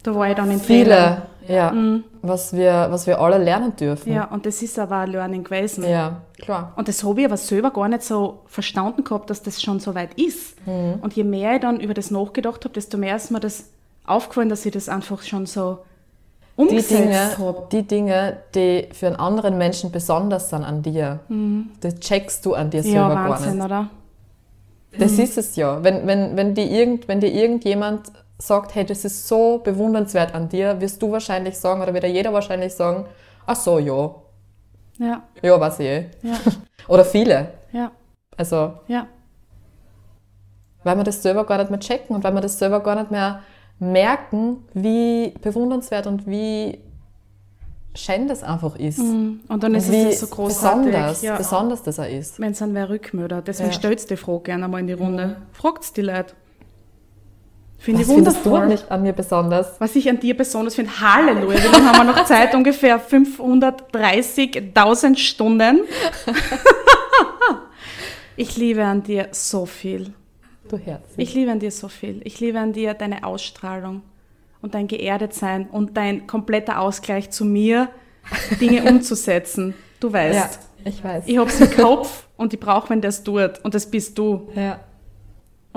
[0.06, 2.04] da war ich dann in viele, ja, mhm.
[2.28, 4.12] Was, wir, was wir alle lernen dürfen.
[4.12, 5.84] Ja, und das ist aber ein Learning gewesen.
[5.84, 6.72] Ja, klar.
[6.76, 9.94] Und das habe ich aber selber gar nicht so verstanden gehabt, dass das schon so
[9.94, 10.56] weit ist.
[10.66, 11.00] Mhm.
[11.00, 13.64] Und je mehr ich dann über das nachgedacht habe, desto mehr ist mir das
[14.04, 15.78] aufgefallen, dass ich das einfach schon so
[16.56, 17.68] umgesetzt die Dinge, habe.
[17.72, 21.70] Die Dinge, die für einen anderen Menschen besonders sind an dir, mhm.
[21.80, 23.64] das checkst du an dir selber ja, Wahnsinn, gar nicht.
[23.64, 23.90] oder?
[24.98, 25.20] Das mhm.
[25.20, 25.82] ist es ja.
[25.84, 30.48] Wenn, wenn, wenn, die irgend, wenn dir irgendjemand sagt, hey, das ist so bewundernswert an
[30.48, 33.06] dir, wirst du wahrscheinlich sagen, oder wird jeder wahrscheinlich sagen,
[33.46, 34.14] ach so, ja.
[34.98, 35.22] Ja.
[35.42, 36.10] Ja, weiß ich eh.
[36.22, 36.36] Ja.
[36.88, 37.48] oder viele.
[37.72, 37.90] Ja.
[38.36, 38.74] Also.
[38.88, 39.06] Ja.
[40.84, 43.10] Weil wir das selber gar nicht mehr checken und weil wir das selber gar nicht
[43.10, 43.40] mehr
[43.78, 46.78] merken, wie bewundernswert und wie
[47.94, 48.98] schön das einfach ist.
[48.98, 49.40] Mm.
[49.48, 50.92] Und dann ist und es so großartig.
[50.92, 51.36] Besonders, ja.
[51.36, 52.38] besonders das er ist.
[52.38, 53.48] Wenn es dann wer rückmeldet.
[53.48, 53.74] Deswegen ja.
[53.74, 55.26] stellt die Frage gerne mal in die Runde.
[55.26, 55.36] Mhm.
[55.52, 56.34] Fragt die Leute.
[57.86, 58.62] Finde ich wundervoll.
[58.62, 59.78] Was nicht an mir besonders?
[59.78, 62.52] Was ich an dir besonders finde, Halleluja, lange haben wir noch Zeit?
[62.52, 65.82] Ungefähr 530.000 Stunden.
[68.36, 70.12] ich liebe an dir so viel.
[70.68, 71.04] Du Herz.
[71.16, 72.22] Ich liebe an dir so viel.
[72.24, 74.02] Ich liebe an dir deine Ausstrahlung
[74.62, 77.88] und dein Geerdetsein und dein kompletter Ausgleich zu mir,
[78.60, 79.74] Dinge umzusetzen.
[80.00, 80.58] Du weißt.
[80.82, 81.22] Ja, ich weiß.
[81.28, 83.60] Ich hab's im Kopf und ich brauche, wenn der es tut.
[83.62, 84.48] Und das bist du.
[84.56, 84.80] Ja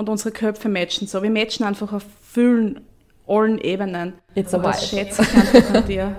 [0.00, 1.22] und unsere Köpfe matchen so.
[1.22, 2.80] Wir matchen einfach auf vielen,
[3.28, 4.14] allen Ebenen.
[4.34, 6.16] It's und das schätze ich einfach an dir.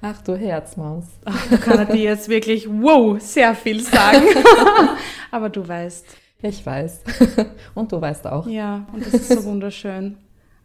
[0.00, 1.04] Ach du Herzmaus.
[1.24, 4.22] Ach, da kann dir jetzt wirklich, wow, sehr viel sagen.
[5.32, 6.06] Aber du weißt.
[6.40, 7.00] Ich weiß.
[7.74, 8.46] Und du weißt auch.
[8.46, 10.18] Ja, und das ist so wunderschön.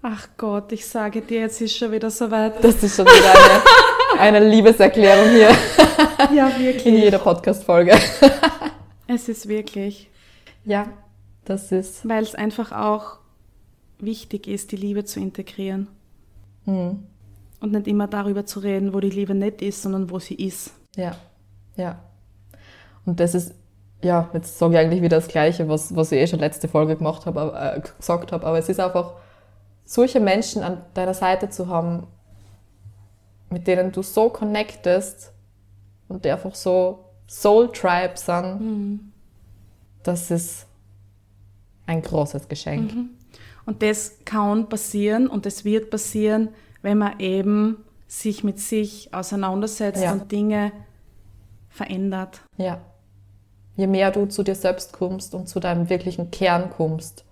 [0.04, 2.64] Ach Gott, ich sage dir, jetzt ist schon wieder soweit.
[2.64, 5.50] Das ist schon wieder eine, eine Liebeserklärung hier.
[6.36, 6.86] Ja, wirklich.
[6.86, 7.98] In jeder Podcast-Folge.
[9.08, 10.10] Es ist wirklich.
[10.66, 10.88] Ja,
[11.52, 12.08] das ist.
[12.08, 13.20] Weil es einfach auch
[14.00, 15.88] wichtig ist, die Liebe zu integrieren.
[16.66, 17.04] Mhm.
[17.60, 20.74] Und nicht immer darüber zu reden, wo die Liebe nicht ist, sondern wo sie ist.
[20.96, 21.16] Ja,
[21.76, 22.00] ja.
[23.06, 23.54] Und das ist,
[24.02, 26.96] ja, jetzt sage ich eigentlich wieder das Gleiche, was, was ich eh schon letzte Folge
[26.96, 29.14] gemacht habe, äh, gesagt habe, aber es ist einfach,
[29.86, 32.08] solche Menschen an deiner Seite zu haben,
[33.50, 35.34] mit denen du so connectest
[36.08, 39.12] und die einfach so Soul Tribe sind, mhm.
[40.04, 40.66] das ist
[41.92, 42.96] ein großes Geschenk.
[42.96, 43.10] Mhm.
[43.66, 46.50] Und das kann passieren und das wird passieren,
[46.82, 47.78] wenn man eben
[48.08, 50.12] sich mit sich auseinandersetzt ja.
[50.12, 50.72] und Dinge
[51.70, 52.42] verändert.
[52.58, 52.82] Ja.
[53.78, 57.24] Je mehr du zu dir selbst kommst und zu deinem wirklichen Kern kommst,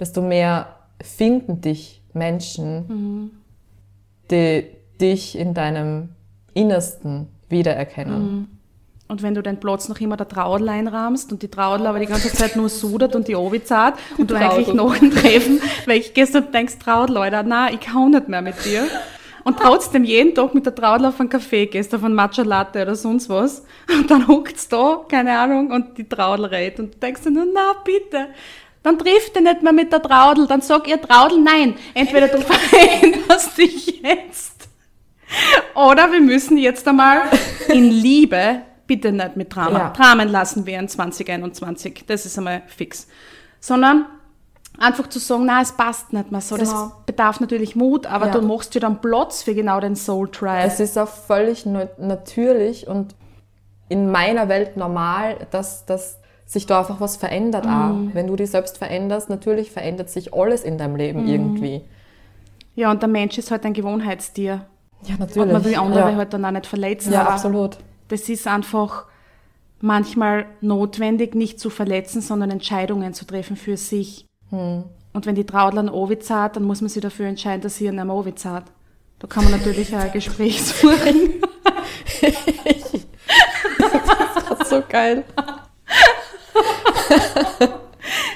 [0.00, 3.30] desto mehr finden dich Menschen, mhm.
[4.30, 4.66] die
[5.00, 6.10] dich in deinem
[6.54, 8.22] Innersten wiedererkennen.
[8.22, 8.48] Mhm.
[9.08, 12.06] Und wenn du den Platz noch immer der Traudel einrahmst und die Traudel aber die
[12.06, 16.34] ganze Zeit nur sudert und die Obi zahlt und du eigentlich noch ein Treffen weggehst
[16.34, 18.88] und denkst, Traudel, Leute, na, ich kann nicht mehr mit dir.
[19.44, 22.82] Und trotzdem jeden Tag mit der Traudel auf einen Kaffee gehst, auf einen Matcha Latte
[22.82, 23.64] oder sonst was.
[23.88, 26.80] Und dann huckt's da, keine Ahnung, und die Traudel redet.
[26.80, 28.26] Und du denkst dir nur, na, bitte.
[28.82, 30.48] Dann trifft er nicht mehr mit der Traudel.
[30.48, 31.76] Dann sag ihr Traudel, nein.
[31.94, 34.68] Entweder du veränderst dich jetzt.
[35.76, 37.22] Oder wir müssen jetzt einmal
[37.68, 39.78] in Liebe bitte nicht mit Drama.
[39.78, 39.90] Ja.
[39.90, 42.04] Dramen lassen wir in 2021.
[42.06, 43.08] Das ist einmal fix.
[43.60, 44.06] Sondern
[44.78, 46.56] einfach zu sagen, na, es passt nicht mehr so.
[46.56, 46.64] Genau.
[46.66, 48.32] Das bedarf natürlich Mut, aber ja.
[48.32, 50.64] du machst dir dann Platz für genau den Soul Tribe.
[50.64, 53.14] Es ist auch völlig natürlich und
[53.88, 57.70] in meiner Welt normal, dass, dass sich da einfach was verändert mhm.
[57.70, 58.14] auch.
[58.14, 61.28] Wenn du dich selbst veränderst, natürlich verändert sich alles in deinem Leben mhm.
[61.28, 61.84] irgendwie.
[62.74, 64.66] Ja, und der Mensch ist halt ein Gewohnheitstier.
[65.02, 65.42] Ja, natürlich.
[65.42, 66.16] Und man will andere ja.
[66.16, 67.12] halt dann auch nicht verletzen.
[67.12, 67.78] Ja, absolut
[68.08, 69.06] das ist einfach
[69.80, 74.26] manchmal notwendig, nicht zu verletzen, sondern Entscheidungen zu treffen für sich.
[74.50, 74.84] Hm.
[75.12, 77.88] Und wenn die Traudler einen Ovid hat, dann muss man sich dafür entscheiden, dass sie
[77.88, 78.64] einen Ovid hat.
[79.18, 81.42] Da kann man natürlich ein Gespräch suchen.
[84.68, 85.24] so geil.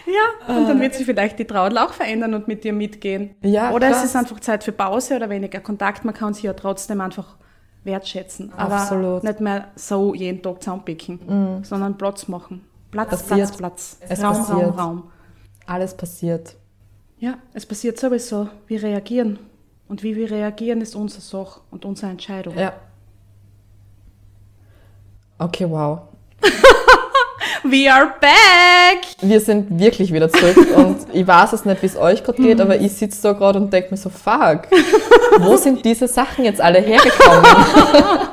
[0.06, 3.34] Ja, und dann wird sich vielleicht die Traudel auch verändern und mit dir mitgehen.
[3.42, 4.00] Ja, oder klar.
[4.00, 6.04] es ist einfach Zeit für Pause oder weniger Kontakt.
[6.04, 7.36] Man kann sich ja trotzdem einfach
[7.84, 8.52] wertschätzen.
[8.56, 9.24] Aber Absolut.
[9.24, 12.64] nicht mehr so jeden Tag zusammenpicken, sondern Platz machen.
[12.90, 13.56] Platz, Passiert.
[13.56, 13.98] Platz, Platz.
[14.00, 14.58] Es Raum, passiert.
[14.58, 15.02] Raum, Raum.
[15.66, 16.56] Alles passiert.
[17.18, 18.48] Ja, es passiert sowieso.
[18.66, 19.38] Wir reagieren.
[19.88, 22.56] Und wie wir reagieren, ist unsere Sache und unsere Entscheidung.
[22.56, 22.72] Ja.
[25.38, 26.00] Okay, wow.
[27.62, 29.04] We are back!
[29.20, 32.60] Wir sind wirklich wieder zurück und ich weiß es nicht, wie es euch gerade geht,
[32.60, 34.62] aber ich sitze da gerade und denke mir so, fuck,
[35.40, 37.44] wo sind diese Sachen jetzt alle hergekommen?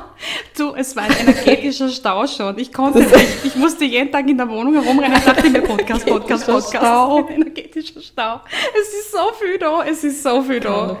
[0.56, 2.58] Du, es war ein energetischer Stau schon.
[2.58, 3.44] Ich konnte nicht.
[3.44, 6.76] Ich musste jeden Tag in der Wohnung herumrennen und dachte mir, Podcast, Podcast, Podcast.
[6.76, 7.18] Stau.
[7.18, 8.40] Ein energetischer Stau.
[8.74, 11.00] Es ist so viel da, es ist so viel da.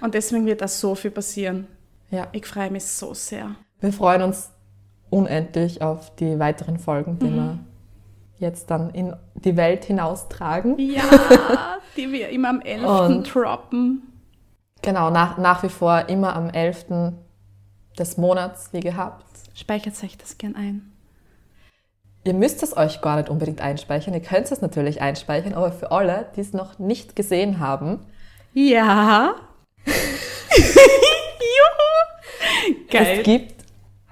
[0.00, 1.66] Und deswegen wird da so viel passieren.
[2.10, 2.26] Ja.
[2.32, 3.54] Ich freue mich so sehr.
[3.82, 4.48] Wir freuen uns
[5.10, 7.58] unendlich auf die weiteren Folgen, die wir
[8.38, 10.78] jetzt dann in die Welt hinaustragen.
[10.78, 11.02] Ja,
[11.96, 12.84] die wir immer am 11.
[12.84, 14.02] Und- droppen.
[14.82, 16.86] Genau, nach, nach wie vor immer am 11.
[17.98, 19.24] des Monats, wie gehabt.
[19.54, 20.90] Speichert euch das gern ein.
[22.24, 24.14] Ihr müsst es euch gar nicht unbedingt einspeichern.
[24.14, 28.00] Ihr könnt es natürlich einspeichern, aber für alle, die es noch nicht gesehen haben,
[28.52, 29.34] Ja.
[29.86, 29.94] Juhu.
[32.90, 33.18] Geil.
[33.18, 33.63] es gibt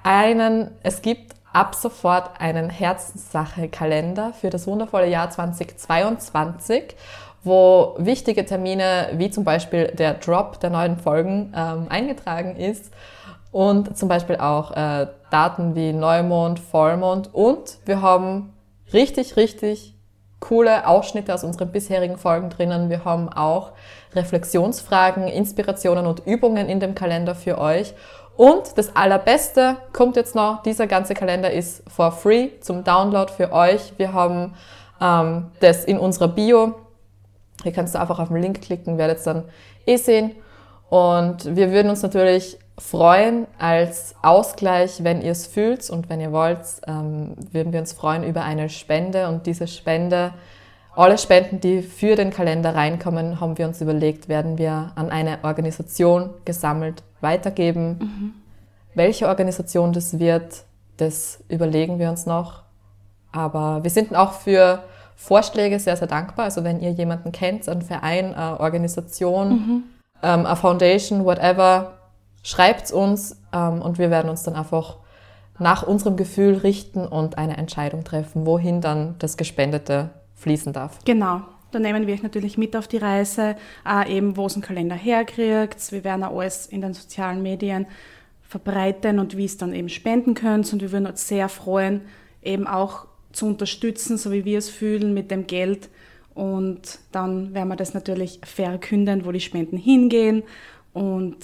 [0.02, 6.96] einen, es gibt ab sofort einen Herzenssache-Kalender für das wundervolle Jahr 2022,
[7.44, 12.92] wo wichtige Termine wie zum Beispiel der Drop der neuen Folgen ähm, eingetragen ist
[13.50, 18.52] und zum Beispiel auch äh, Daten wie Neumond, Vollmond und wir haben
[18.92, 19.94] richtig, richtig
[20.40, 22.90] coole Ausschnitte aus unseren bisherigen Folgen drinnen.
[22.90, 23.72] Wir haben auch
[24.14, 27.94] Reflexionsfragen, Inspirationen und Übungen in dem Kalender für euch.
[28.36, 33.52] Und das Allerbeste kommt jetzt noch, dieser ganze Kalender ist for free zum Download für
[33.52, 33.92] euch.
[33.98, 34.54] Wir haben
[35.00, 36.74] ähm, das in unserer Bio.
[37.64, 39.44] Ihr könnt da einfach auf den Link klicken, werdet es dann
[39.86, 40.32] eh sehen.
[40.88, 46.32] Und wir würden uns natürlich freuen als Ausgleich, wenn ihr es fühlt und wenn ihr
[46.32, 50.32] wollt, ähm, würden wir uns freuen über eine Spende und diese Spende,
[50.96, 55.38] alle Spenden, die für den Kalender reinkommen, haben wir uns überlegt, werden wir an eine
[55.42, 58.34] Organisation gesammelt weitergeben.
[58.94, 60.64] Welche Organisation das wird,
[60.96, 62.62] das überlegen wir uns noch.
[63.32, 64.82] Aber wir sind auch für
[65.16, 66.46] Vorschläge sehr, sehr dankbar.
[66.46, 69.84] Also wenn ihr jemanden kennt, einen Verein, eine Organisation,
[70.22, 71.94] ähm, eine Foundation, whatever,
[72.42, 74.96] schreibt uns ähm, und wir werden uns dann einfach
[75.58, 80.98] nach unserem Gefühl richten und eine Entscheidung treffen, wohin dann das Gespendete fließen darf.
[81.04, 81.42] Genau.
[81.72, 84.94] Da nehmen wir euch natürlich mit auf die Reise, auch eben, wo es einen Kalender
[84.94, 85.90] herkriegt.
[85.90, 87.86] Wir werden auch alles in den sozialen Medien
[88.42, 90.70] verbreiten und wie es dann eben spenden könnt.
[90.72, 92.02] Und wir würden uns sehr freuen,
[92.42, 95.88] eben auch zu unterstützen, so wie wir es fühlen mit dem Geld.
[96.34, 100.42] Und dann werden wir das natürlich verkünden, wo die Spenden hingehen.
[100.92, 101.36] Und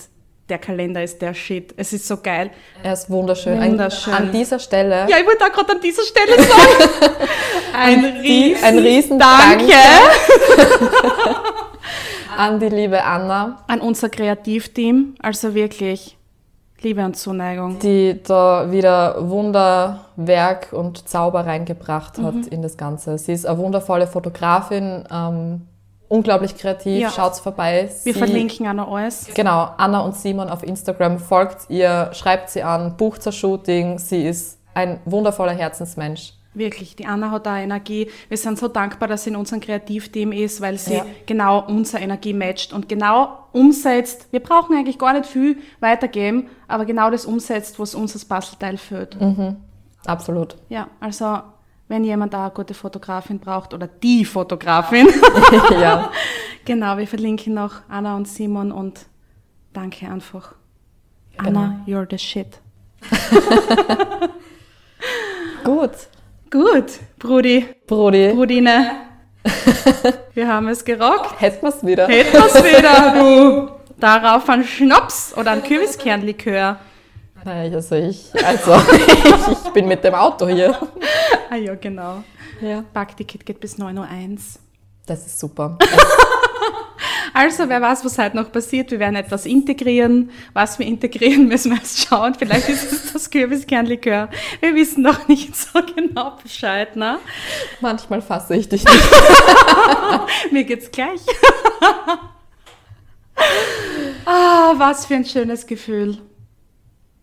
[0.48, 1.74] der Kalender ist der Shit.
[1.76, 2.50] Es ist so geil.
[2.82, 3.58] Er ist wunderschön.
[3.58, 4.14] Ein- Wunderschön.
[4.14, 7.14] An dieser Stelle Ja, ich wollte auch gerade an dieser Stelle sagen.
[7.78, 9.74] Ein die- riesen, ein riesen Danke.
[12.36, 15.14] an die liebe Anna, an unser Kreativteam.
[15.20, 16.16] Also wirklich
[16.80, 17.78] Liebe und Zuneigung.
[17.80, 22.46] die da wieder Wunderwerk und Zauber reingebracht hat Mhm.
[22.50, 23.18] in das Ganze.
[23.18, 25.62] Sie ist eine wundervolle Fotografin, ähm,
[26.08, 27.00] unglaublich kreativ.
[27.00, 27.10] Ja.
[27.10, 27.90] Schaut's vorbei.
[28.04, 29.26] Wir Sie- verlinken auch noch alles.
[29.34, 31.18] Genau, Anna und Simon auf Instagram.
[31.18, 33.98] Folgt ihr, schreibt sie an, bucht ein Shooting.
[33.98, 36.32] Sie ist ein wundervoller Herzensmensch.
[36.54, 38.10] Wirklich, die Anna hat da Energie.
[38.28, 41.06] Wir sind so dankbar, dass sie in unserem Kreativteam ist, weil sie Ja.
[41.26, 44.26] genau unsere Energie matcht und genau umsetzt.
[44.32, 48.76] Wir brauchen eigentlich gar nicht viel weitergeben, aber genau das umsetzt, was uns das Puzzleteil
[48.78, 49.16] führt.
[50.06, 50.56] Absolut.
[50.68, 51.38] Ja, also
[51.88, 55.08] wenn jemand da eine gute Fotografin braucht oder die Fotografin,
[55.70, 56.10] ja.
[56.64, 59.06] genau, wir verlinken noch Anna und Simon und
[59.72, 60.54] danke einfach.
[61.38, 62.60] Anna, you're the shit.
[65.64, 65.92] Gut.
[66.50, 68.90] Gut, Brudi, Brudi, Brudine.
[70.32, 71.38] Wir haben es gerockt.
[71.38, 72.08] hätten wir's wieder.
[72.08, 73.70] Hätten wir's wieder, du.
[74.00, 76.78] Darauf ein Schnaps oder ein Kürbiskernlikör.
[77.44, 80.74] Naja, also ich, also ich, ich bin mit dem Auto hier.
[81.50, 82.22] Ah ja, genau.
[82.60, 82.84] Ja.
[82.92, 84.38] Backticket geht bis 9.01 Uhr.
[85.06, 85.78] Das ist super.
[87.34, 88.90] Also, wer weiß, was heute noch passiert.
[88.90, 90.30] Wir werden etwas integrieren.
[90.54, 92.34] Was wir integrieren, müssen wir erst schauen.
[92.34, 94.28] Vielleicht ist es das Kürbiskernlikör.
[94.58, 97.18] Wir wissen noch nicht so genau Bescheid, ne?
[97.80, 99.10] Manchmal fasse ich dich nicht.
[100.50, 101.20] Mir geht's gleich.
[104.24, 106.18] ah, was für ein schönes Gefühl.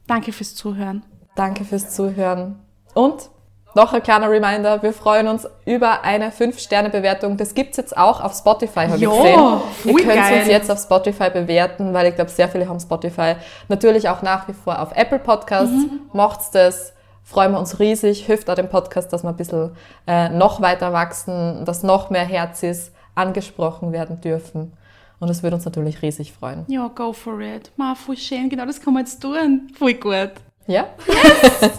[0.07, 1.03] Danke fürs Zuhören.
[1.35, 2.59] Danke fürs Zuhören.
[2.93, 3.29] Und
[3.75, 7.35] noch ein kleiner Reminder, wir freuen uns über eine 5-Sterne-Bewertung.
[7.35, 9.61] Das gibt es jetzt auch auf Spotify, habe ich gesehen.
[9.83, 13.35] Ihr könnt uns jetzt auf Spotify bewerten, weil ich glaube, sehr viele haben Spotify.
[13.67, 15.73] Natürlich auch nach wie vor auf Apple Podcasts.
[15.73, 15.99] Mhm.
[16.13, 16.93] Macht's das.
[17.23, 18.25] Freuen wir uns riesig.
[18.25, 19.71] Hilft auch dem Podcast, dass wir ein bisschen
[20.07, 24.71] äh, noch weiter wachsen, dass noch mehr Herzis angesprochen werden dürfen.
[25.19, 26.65] Und das würde uns natürlich riesig freuen.
[26.67, 27.71] Ja, go for it.
[27.75, 28.47] Ma, voll schön.
[28.49, 29.71] Genau das kann man jetzt tun.
[29.77, 30.31] Voll gut.
[30.67, 30.87] Ja?
[31.07, 31.71] Yes.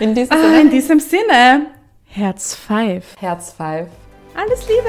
[0.00, 1.66] in, diesem ah, in diesem Sinne,
[2.06, 3.16] Herz 5.
[3.18, 3.88] Herz 5.
[4.34, 4.88] Alles Liebe.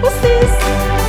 [0.00, 1.05] Bussis.